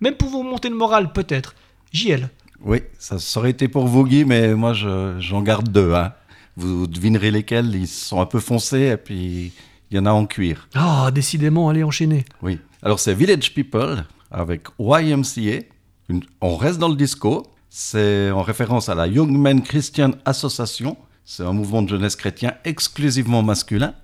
Même 0.00 0.14
pour 0.14 0.28
vous 0.28 0.44
monter 0.44 0.68
le 0.68 0.76
moral, 0.76 1.12
peut-être. 1.12 1.56
JL. 1.92 2.28
Oui, 2.64 2.80
ça, 2.98 3.18
ça 3.18 3.40
aurait 3.40 3.50
été 3.50 3.68
pour 3.68 3.86
vous, 3.86 4.04
Guy, 4.04 4.24
mais 4.24 4.54
moi, 4.54 4.72
je- 4.72 5.16
j'en 5.20 5.42
garde 5.42 5.68
deux. 5.70 5.92
Hein. 5.94 6.12
Vous 6.56 6.86
devinerez 6.86 7.30
lesquels, 7.30 7.74
ils 7.74 7.88
sont 7.88 8.20
un 8.20 8.26
peu 8.26 8.40
foncés, 8.40 8.90
et 8.92 8.96
puis 8.96 9.52
il 9.90 9.96
y 9.96 9.98
en 10.00 10.06
a 10.06 10.12
en 10.12 10.24
cuir. 10.26 10.68
Ah, 10.74 11.10
décidément, 11.12 11.68
allez 11.68 11.84
enchaîner. 11.84 12.24
Oui. 12.42 12.58
Alors, 12.82 13.00
c'est 13.00 13.12
Village 13.14 13.52
People 13.54 14.04
avec 14.30 14.62
YMCA. 14.78 15.62
Une- 16.08 16.22
on 16.40 16.56
reste 16.56 16.78
dans 16.78 16.88
le 16.88 16.96
disco. 16.96 17.46
C'est 17.70 18.30
en 18.30 18.42
référence 18.42 18.88
à 18.88 18.94
la 18.94 19.06
Young 19.08 19.30
Men 19.30 19.60
Christian 19.62 20.12
Association. 20.24 20.96
C'est 21.24 21.42
un 21.42 21.52
mouvement 21.52 21.82
de 21.82 21.88
jeunesse 21.88 22.16
chrétien 22.16 22.54
exclusivement 22.64 23.42
masculin. 23.42 23.94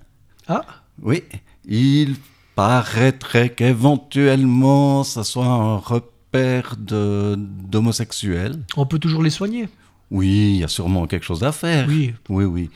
Ah, 0.47 0.61
Oui. 1.01 1.23
Il 1.65 2.15
paraîtrait 2.55 3.49
qu'éventuellement, 3.49 5.03
ça 5.03 5.23
soit 5.23 5.45
un 5.45 5.77
repère 5.77 6.10
de- 6.33 7.35
d'homosexuels. 7.37 8.59
on 8.77 8.85
peut 8.85 8.99
toujours 8.99 9.23
les 9.23 9.29
soigner. 9.29 9.67
Oui, 10.09 10.27
il 10.27 10.57
y 10.57 10.63
a 10.63 10.67
sûrement 10.67 11.07
quelque 11.07 11.25
chose 11.25 11.43
à 11.43 11.51
faire. 11.51 11.85
Oui. 11.87 12.13
Oui, 12.29 12.43
oui. 12.45 12.69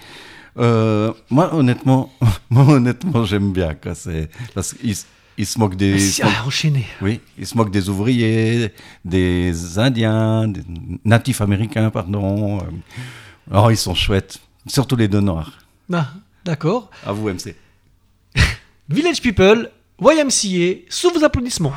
Euh, 0.58 1.12
moi, 1.30 1.54
honnêtement, 1.54 2.12
moi, 2.50 2.64
honnêtement, 2.76 3.26
j'aime 3.26 3.52
bien. 3.52 3.74
Quoi. 3.76 3.94
C'est, 3.96 4.30
parce 4.54 4.74
qu'ils 4.74 4.96
ils 5.38 5.46
se 5.46 5.60
moquent 5.60 5.76
des, 5.76 6.00
Si- 6.00 6.22
ah, 6.24 6.46
enchaîner. 6.46 6.86
oui, 7.02 7.20
ils 7.38 7.46
se 7.46 7.58
moquent 7.58 7.72
des 7.72 7.90
ouvriers, 7.90 8.72
des 9.04 9.78
Indiens, 9.78 10.48
des 10.48 10.62
natifs 11.04 11.42
américains, 11.42 11.90
pardon. 11.90 12.60
Euh, 12.60 12.62
Oh, 13.54 13.70
ils 13.70 13.78
sont 13.78 13.94
chouettes. 13.94 14.40
Surtout 14.66 14.96
les 14.96 15.08
deux 15.10 15.20
noirs. 15.20 15.52
Ah, 15.94 16.08
d'accord. 16.46 16.90
À 17.06 17.12
vous, 17.12 17.28
MC. 17.30 17.54
Village 18.90 19.22
People, 19.22 19.70
YMCA, 20.02 20.86
sous 20.90 21.12
vos 21.12 21.24
applaudissements. 21.24 21.74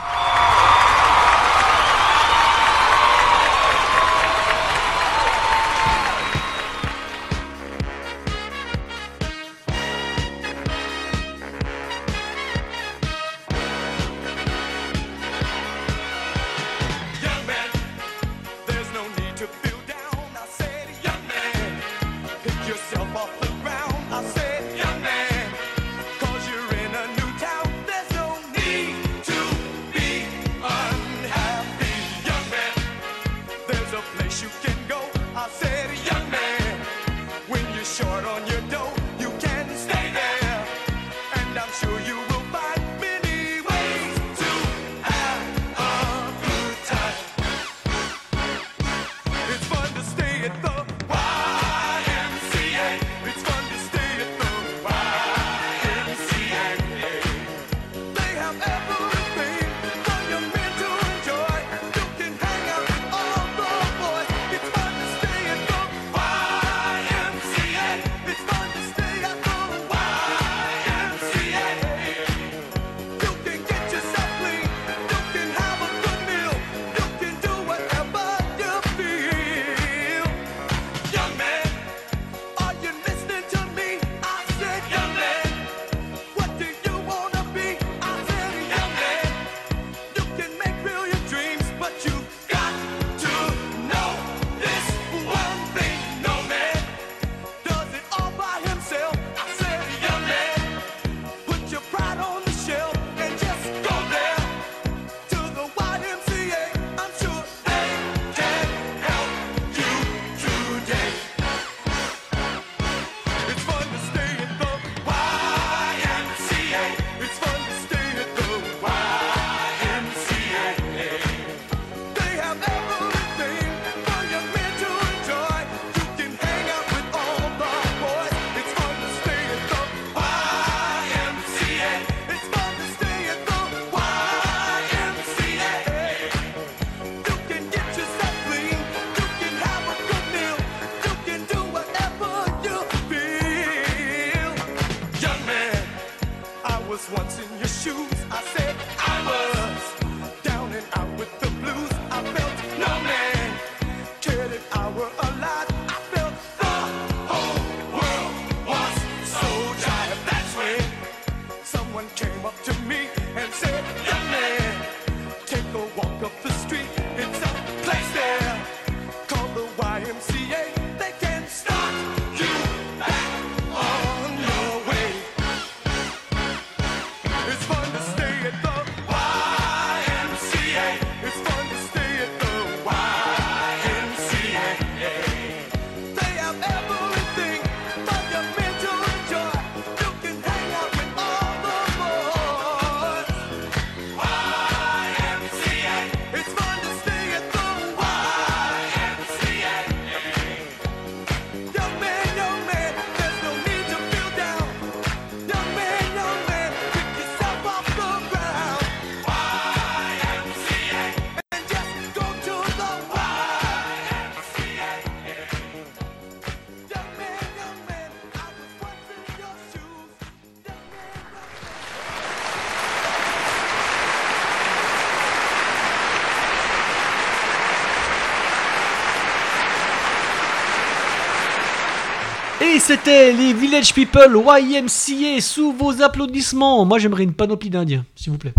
C'était 232.89 233.33
les 233.35 233.53
Village 233.53 233.93
People 233.93 234.35
YMCA 234.35 235.41
sous 235.43 235.73
vos 235.73 236.01
applaudissements. 236.03 236.85
Moi 236.87 236.99
j'aimerais 236.99 237.25
une 237.25 237.35
panoplie 237.35 237.69
d'indiens, 237.69 238.07
s'il 238.17 238.33
vous 238.33 238.39
plaît. 238.39 238.55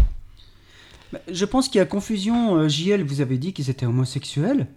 Je 1.31 1.45
pense 1.45 1.67
qu'il 1.67 1.79
y 1.79 1.81
a 1.81 1.85
confusion. 1.85 2.55
euh, 2.57 2.67
JL, 2.69 3.03
vous 3.03 3.21
avez 3.21 3.39
dit 3.39 3.53
qu'ils 3.53 3.71
étaient 3.71 3.87
homosexuels. 3.87 4.67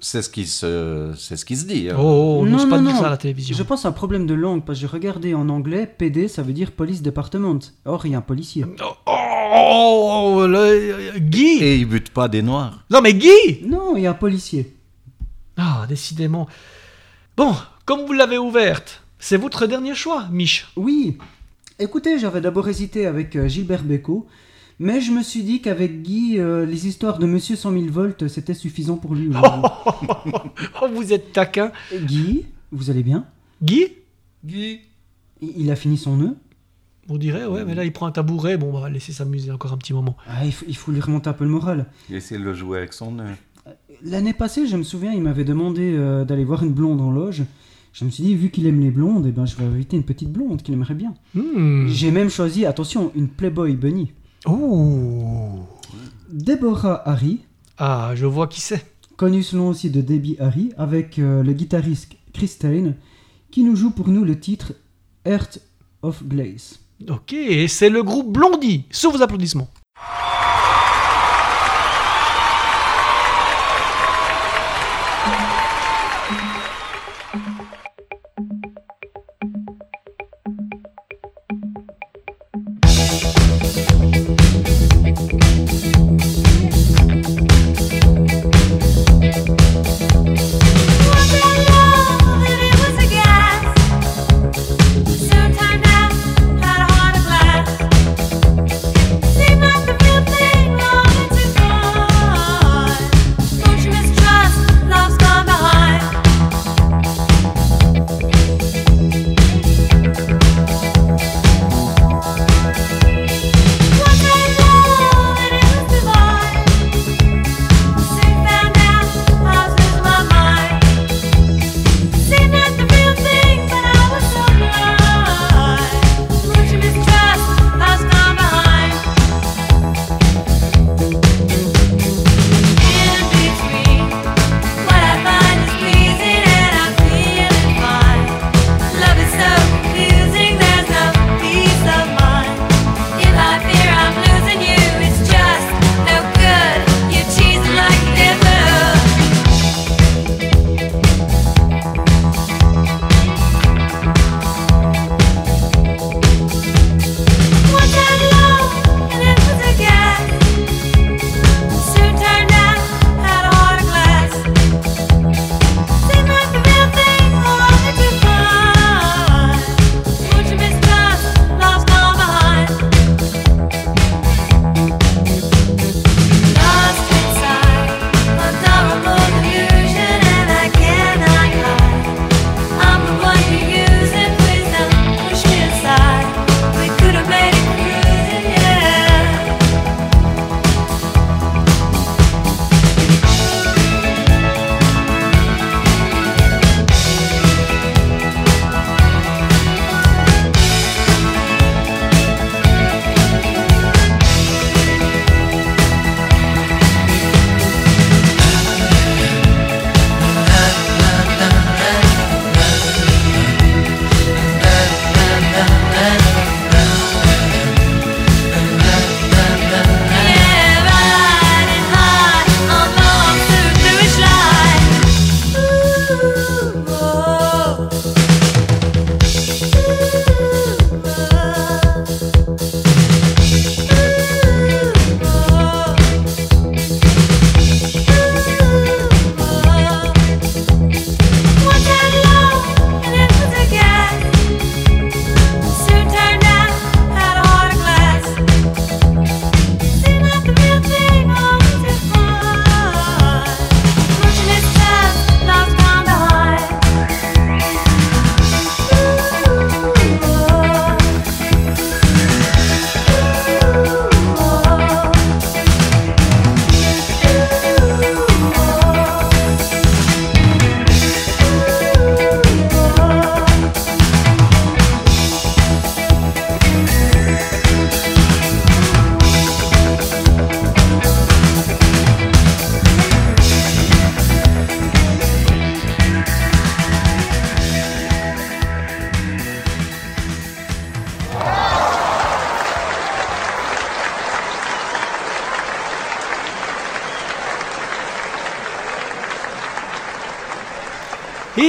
C'est 0.00 0.22
ce 0.22 0.28
qui 0.30 0.44
se, 0.46 1.12
c'est 1.16 1.36
ce 1.36 1.44
qui 1.44 1.56
se 1.56 1.66
dit. 1.66 1.88
hein. 1.88 1.96
Oh, 2.00 2.44
non, 2.48 2.68
pas 2.68 2.80
dire 2.80 2.96
ça 2.96 3.06
à 3.06 3.10
la 3.10 3.16
télévision. 3.16 3.56
Je 3.56 3.62
pense 3.62 3.84
à 3.84 3.90
un 3.90 3.92
problème 3.92 4.26
de 4.26 4.34
langue, 4.34 4.64
parce 4.64 4.78
que 4.78 4.80
j'ai 4.80 4.86
regardé 4.92 5.34
en 5.34 5.48
anglais, 5.48 5.86
PD, 5.86 6.26
ça 6.26 6.42
veut 6.42 6.52
dire 6.54 6.72
Police 6.72 7.02
Department. 7.02 7.58
Or, 7.84 8.06
il 8.06 8.12
y 8.12 8.14
a 8.14 8.18
un 8.18 8.22
policier. 8.22 8.64
Oh, 9.06 10.44
le- 10.48 11.18
Guy 11.18 11.58
Et 11.62 11.76
ils 11.76 11.84
butent 11.86 12.10
pas 12.10 12.26
des 12.28 12.42
noirs. 12.42 12.84
Non 12.90 13.00
mais 13.02 13.14
Guy 13.14 13.60
Non, 13.64 13.94
il 13.96 14.02
y 14.02 14.06
a 14.06 14.10
un 14.10 14.14
policier. 14.14 14.74
Ah, 15.56 15.84
décidément. 15.88 16.48
Bon, 17.36 17.54
comme 17.90 18.06
vous 18.06 18.12
l'avez 18.12 18.38
ouverte, 18.38 19.02
c'est 19.18 19.36
votre 19.36 19.66
dernier 19.66 19.96
choix, 19.96 20.28
Mich. 20.30 20.68
Oui. 20.76 21.18
Écoutez, 21.80 22.20
j'avais 22.20 22.40
d'abord 22.40 22.68
hésité 22.68 23.04
avec 23.04 23.34
euh, 23.34 23.48
Gilbert 23.48 23.82
Bécaud, 23.82 24.28
mais 24.78 25.00
je 25.00 25.10
me 25.10 25.24
suis 25.24 25.42
dit 25.42 25.60
qu'avec 25.60 26.00
Guy, 26.02 26.38
euh, 26.38 26.64
les 26.64 26.86
histoires 26.86 27.18
de 27.18 27.26
Monsieur 27.26 27.56
100 27.56 27.72
000 27.72 27.86
volts, 27.86 28.28
c'était 28.28 28.54
suffisant 28.54 28.96
pour 28.96 29.16
lui. 29.16 29.26
aujourd'hui. 29.30 29.62
Oh, 30.80 30.86
vous 30.94 31.12
êtes 31.12 31.32
taquin. 31.32 31.72
Guy, 31.92 32.46
vous 32.70 32.90
allez 32.90 33.02
bien? 33.02 33.26
Guy? 33.60 33.88
Guy. 34.44 34.82
Il 35.40 35.68
a 35.72 35.74
fini 35.74 35.98
son 35.98 36.16
nœud? 36.16 36.36
On 37.08 37.16
dirait, 37.16 37.44
ouais, 37.44 37.64
mais 37.64 37.74
là 37.74 37.84
il 37.84 37.92
prend 37.92 38.06
un 38.06 38.12
tabouret. 38.12 38.56
Bon, 38.56 38.68
on 38.72 38.78
va 38.78 38.88
laisser 38.88 39.10
s'amuser 39.10 39.50
encore 39.50 39.72
un 39.72 39.78
petit 39.78 39.94
moment. 39.94 40.16
Ah, 40.28 40.44
il, 40.44 40.52
faut, 40.52 40.64
il 40.68 40.76
faut 40.76 40.92
lui 40.92 41.00
remonter 41.00 41.28
un 41.28 41.32
peu 41.32 41.42
le 41.42 41.50
moral. 41.50 41.86
Il 42.08 42.14
essaie 42.14 42.38
de 42.38 42.44
le 42.44 42.54
jouer 42.54 42.78
avec 42.78 42.92
son 42.92 43.10
nœud. 43.10 43.34
L'année 44.04 44.32
passée, 44.32 44.68
je 44.68 44.76
me 44.76 44.84
souviens, 44.84 45.12
il 45.12 45.22
m'avait 45.22 45.42
demandé 45.42 45.92
euh, 45.96 46.24
d'aller 46.24 46.44
voir 46.44 46.62
une 46.62 46.72
blonde 46.72 47.00
en 47.00 47.10
loge. 47.10 47.42
Je 47.92 48.04
me 48.04 48.10
suis 48.10 48.22
dit, 48.22 48.34
vu 48.36 48.50
qu'il 48.50 48.66
aime 48.66 48.80
les 48.80 48.90
blondes, 48.90 49.26
eh 49.26 49.32
ben, 49.32 49.46
je 49.46 49.56
vais 49.56 49.64
inviter 49.64 49.96
une 49.96 50.04
petite 50.04 50.30
blonde 50.30 50.62
qu'il 50.62 50.74
aimerait 50.74 50.94
bien. 50.94 51.14
Hmm. 51.34 51.88
J'ai 51.88 52.10
même 52.12 52.30
choisi, 52.30 52.64
attention, 52.64 53.10
une 53.16 53.28
Playboy 53.28 53.74
Bunny. 53.74 54.12
Ouh. 54.46 55.60
Deborah 56.32 57.02
Harry, 57.08 57.40
Ah, 57.78 58.12
je 58.14 58.26
vois 58.26 58.46
qui 58.46 58.60
c'est. 58.60 58.84
connue 59.16 59.42
sous 59.42 59.56
le 59.56 59.62
nom 59.62 59.68
aussi 59.68 59.90
de 59.90 60.00
Debbie 60.00 60.36
Harry, 60.38 60.72
avec 60.78 61.18
euh, 61.18 61.42
le 61.42 61.52
guitariste 61.52 62.12
Chris 62.32 62.48
Stein, 62.48 62.94
qui 63.50 63.64
nous 63.64 63.74
joue 63.76 63.90
pour 63.90 64.08
nous 64.08 64.24
le 64.24 64.38
titre 64.38 64.72
Earth 65.26 65.60
of 66.02 66.22
Glaze. 66.26 66.78
Ok, 67.08 67.32
et 67.32 67.66
c'est 67.68 67.90
le 67.90 68.02
groupe 68.02 68.32
Blondie, 68.32 68.84
sous 68.90 69.10
vos 69.10 69.20
applaudissements. 69.22 69.68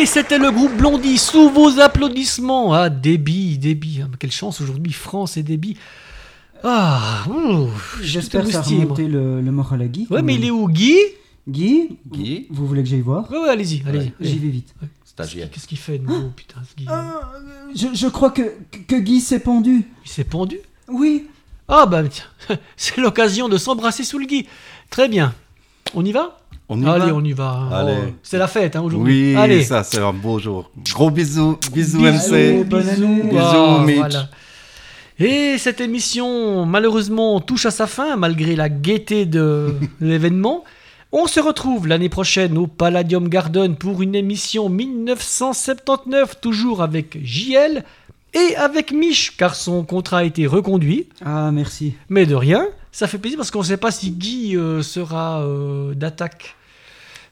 Et 0.01 0.07
c'était 0.07 0.39
le 0.39 0.49
groupe 0.49 0.75
Blondie 0.75 1.19
sous 1.19 1.51
vos 1.51 1.79
applaudissements. 1.79 2.73
Ah, 2.73 2.89
débit, 2.89 3.59
débit. 3.59 3.99
Ah, 4.03 4.07
quelle 4.17 4.31
chance 4.31 4.59
aujourd'hui, 4.59 4.91
France 4.93 5.37
et 5.37 5.43
débit. 5.43 5.77
Ah, 6.63 7.23
J'espère 8.01 8.45
que 8.45 8.51
ça 8.51 8.59
a 8.59 8.61
remonté 8.63 9.07
le, 9.07 9.41
le 9.41 9.51
moral 9.51 9.83
à 9.83 9.87
Guy. 9.87 10.07
Ouais, 10.09 10.23
mais 10.23 10.33
il 10.35 10.45
est 10.45 10.49
où, 10.49 10.67
Guy? 10.67 10.95
Guy, 11.47 11.97
Guy 12.07 12.47
vous 12.49 12.65
voulez 12.65 12.81
que 12.81 12.89
j'aille 12.89 13.01
voir? 13.01 13.29
Ouais, 13.31 13.37
ouais, 13.37 13.49
allez-y, 13.49 13.83
allez-y. 13.87 14.11
J'y 14.19 14.39
vais 14.39 14.47
vite. 14.47 14.73
Stagiaire. 15.05 15.51
Qu'est-ce 15.51 15.67
qu'il 15.67 15.77
fait 15.77 15.99
de 15.99 16.07
nouveau, 16.07 16.29
putain, 16.35 16.61
ce 16.67 16.75
Guy 16.75 16.87
Je, 17.75 17.95
je 17.95 18.07
crois 18.07 18.31
que, 18.31 18.53
que 18.87 18.95
Guy 18.95 19.21
s'est 19.21 19.39
pendu. 19.39 19.83
Il 20.03 20.09
s'est 20.09 20.23
pendu? 20.23 20.57
Oui. 20.87 21.27
Ah, 21.67 21.85
bah, 21.85 22.01
tiens, 22.09 22.57
c'est 22.75 22.97
l'occasion 22.97 23.49
de 23.49 23.57
s'embrasser 23.57 24.03
sous 24.03 24.17
le 24.17 24.25
Guy. 24.25 24.47
Très 24.89 25.07
bien. 25.07 25.35
On 25.93 26.03
y 26.03 26.11
va? 26.11 26.40
On 26.73 26.81
y 26.81 26.87
Allez, 26.87 27.11
va 27.11 27.15
on 27.17 27.23
y 27.23 27.33
va. 27.33 27.67
Allez. 27.69 27.97
Oh, 28.07 28.11
c'est 28.23 28.37
la 28.37 28.47
fête 28.47 28.77
hein, 28.77 28.81
aujourd'hui. 28.81 29.33
Oui, 29.33 29.35
Allez. 29.35 29.61
ça 29.63 29.83
c'est 29.83 29.99
un 29.99 30.13
beau 30.13 30.39
jour. 30.39 30.71
Gros 30.93 31.11
bisous, 31.11 31.57
bisous, 31.73 31.97
Bisous, 31.99 32.33
MC. 32.33 32.63
bonne 32.63 32.87
année. 32.87 33.23
Bisous, 33.23 33.37
Ah, 33.41 33.83
Mitch. 33.85 33.97
voilà. 33.97 34.29
Et 35.19 35.57
cette 35.57 35.81
émission, 35.81 36.65
malheureusement, 36.65 37.41
touche 37.41 37.65
à 37.65 37.71
sa 37.71 37.87
fin, 37.87 38.15
malgré 38.15 38.55
la 38.55 38.69
gaieté 38.69 39.25
de 39.25 39.75
l'événement. 39.99 40.63
On 41.11 41.27
se 41.27 41.41
retrouve 41.41 41.87
l'année 41.87 42.07
prochaine 42.07 42.57
au 42.57 42.67
Palladium 42.67 43.27
Garden 43.27 43.75
pour 43.75 44.01
une 44.01 44.15
émission 44.15 44.69
1979, 44.69 46.39
toujours 46.39 46.81
avec 46.81 47.17
JL 47.21 47.83
et 48.33 48.55
avec 48.55 48.93
Mich, 48.93 49.35
car 49.35 49.55
son 49.55 49.83
contrat 49.83 50.19
a 50.19 50.23
été 50.23 50.47
reconduit. 50.47 51.09
Ah, 51.25 51.51
merci. 51.51 51.95
Mais 52.07 52.25
de 52.25 52.33
rien, 52.35 52.65
ça 52.93 53.07
fait 53.07 53.17
plaisir 53.17 53.37
parce 53.37 53.51
qu'on 53.51 53.59
ne 53.59 53.65
sait 53.65 53.75
pas 53.77 53.91
si 53.91 54.11
Guy 54.11 54.55
euh, 54.55 54.81
sera 54.81 55.41
euh, 55.41 55.93
d'attaque 55.93 56.55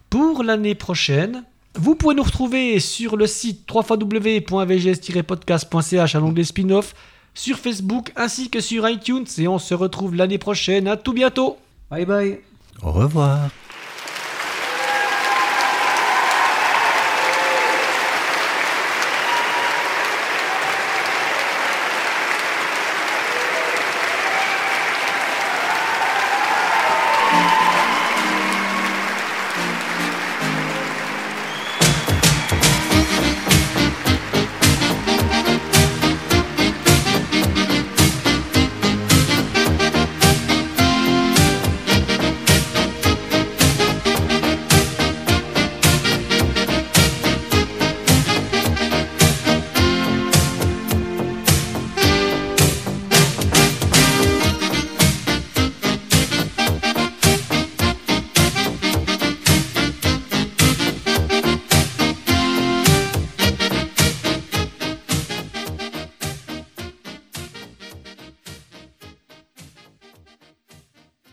pour 0.10 0.44
l'année 0.44 0.76
prochaine. 0.76 1.46
Vous 1.76 1.96
pouvez 1.96 2.16
nous 2.16 2.24
retrouver 2.24 2.80
sur 2.80 3.16
le 3.16 3.28
site 3.28 3.70
www.vgs-podcast.ch 3.72 6.16
à 6.16 6.20
l'onglet 6.20 6.44
spin-off, 6.44 6.96
sur 7.34 7.58
Facebook 7.58 8.12
ainsi 8.16 8.50
que 8.50 8.60
sur 8.60 8.90
iTunes 8.90 9.28
et 9.38 9.48
on 9.48 9.60
se 9.60 9.76
retrouve 9.76 10.16
l'année 10.16 10.40
prochaine. 10.40 10.88
À 10.88 10.98
tout 10.98 11.14
bientôt 11.14 11.58
Bye 11.90 12.06
bye. 12.06 12.40
Au 12.82 12.92
revoir. 12.92 13.50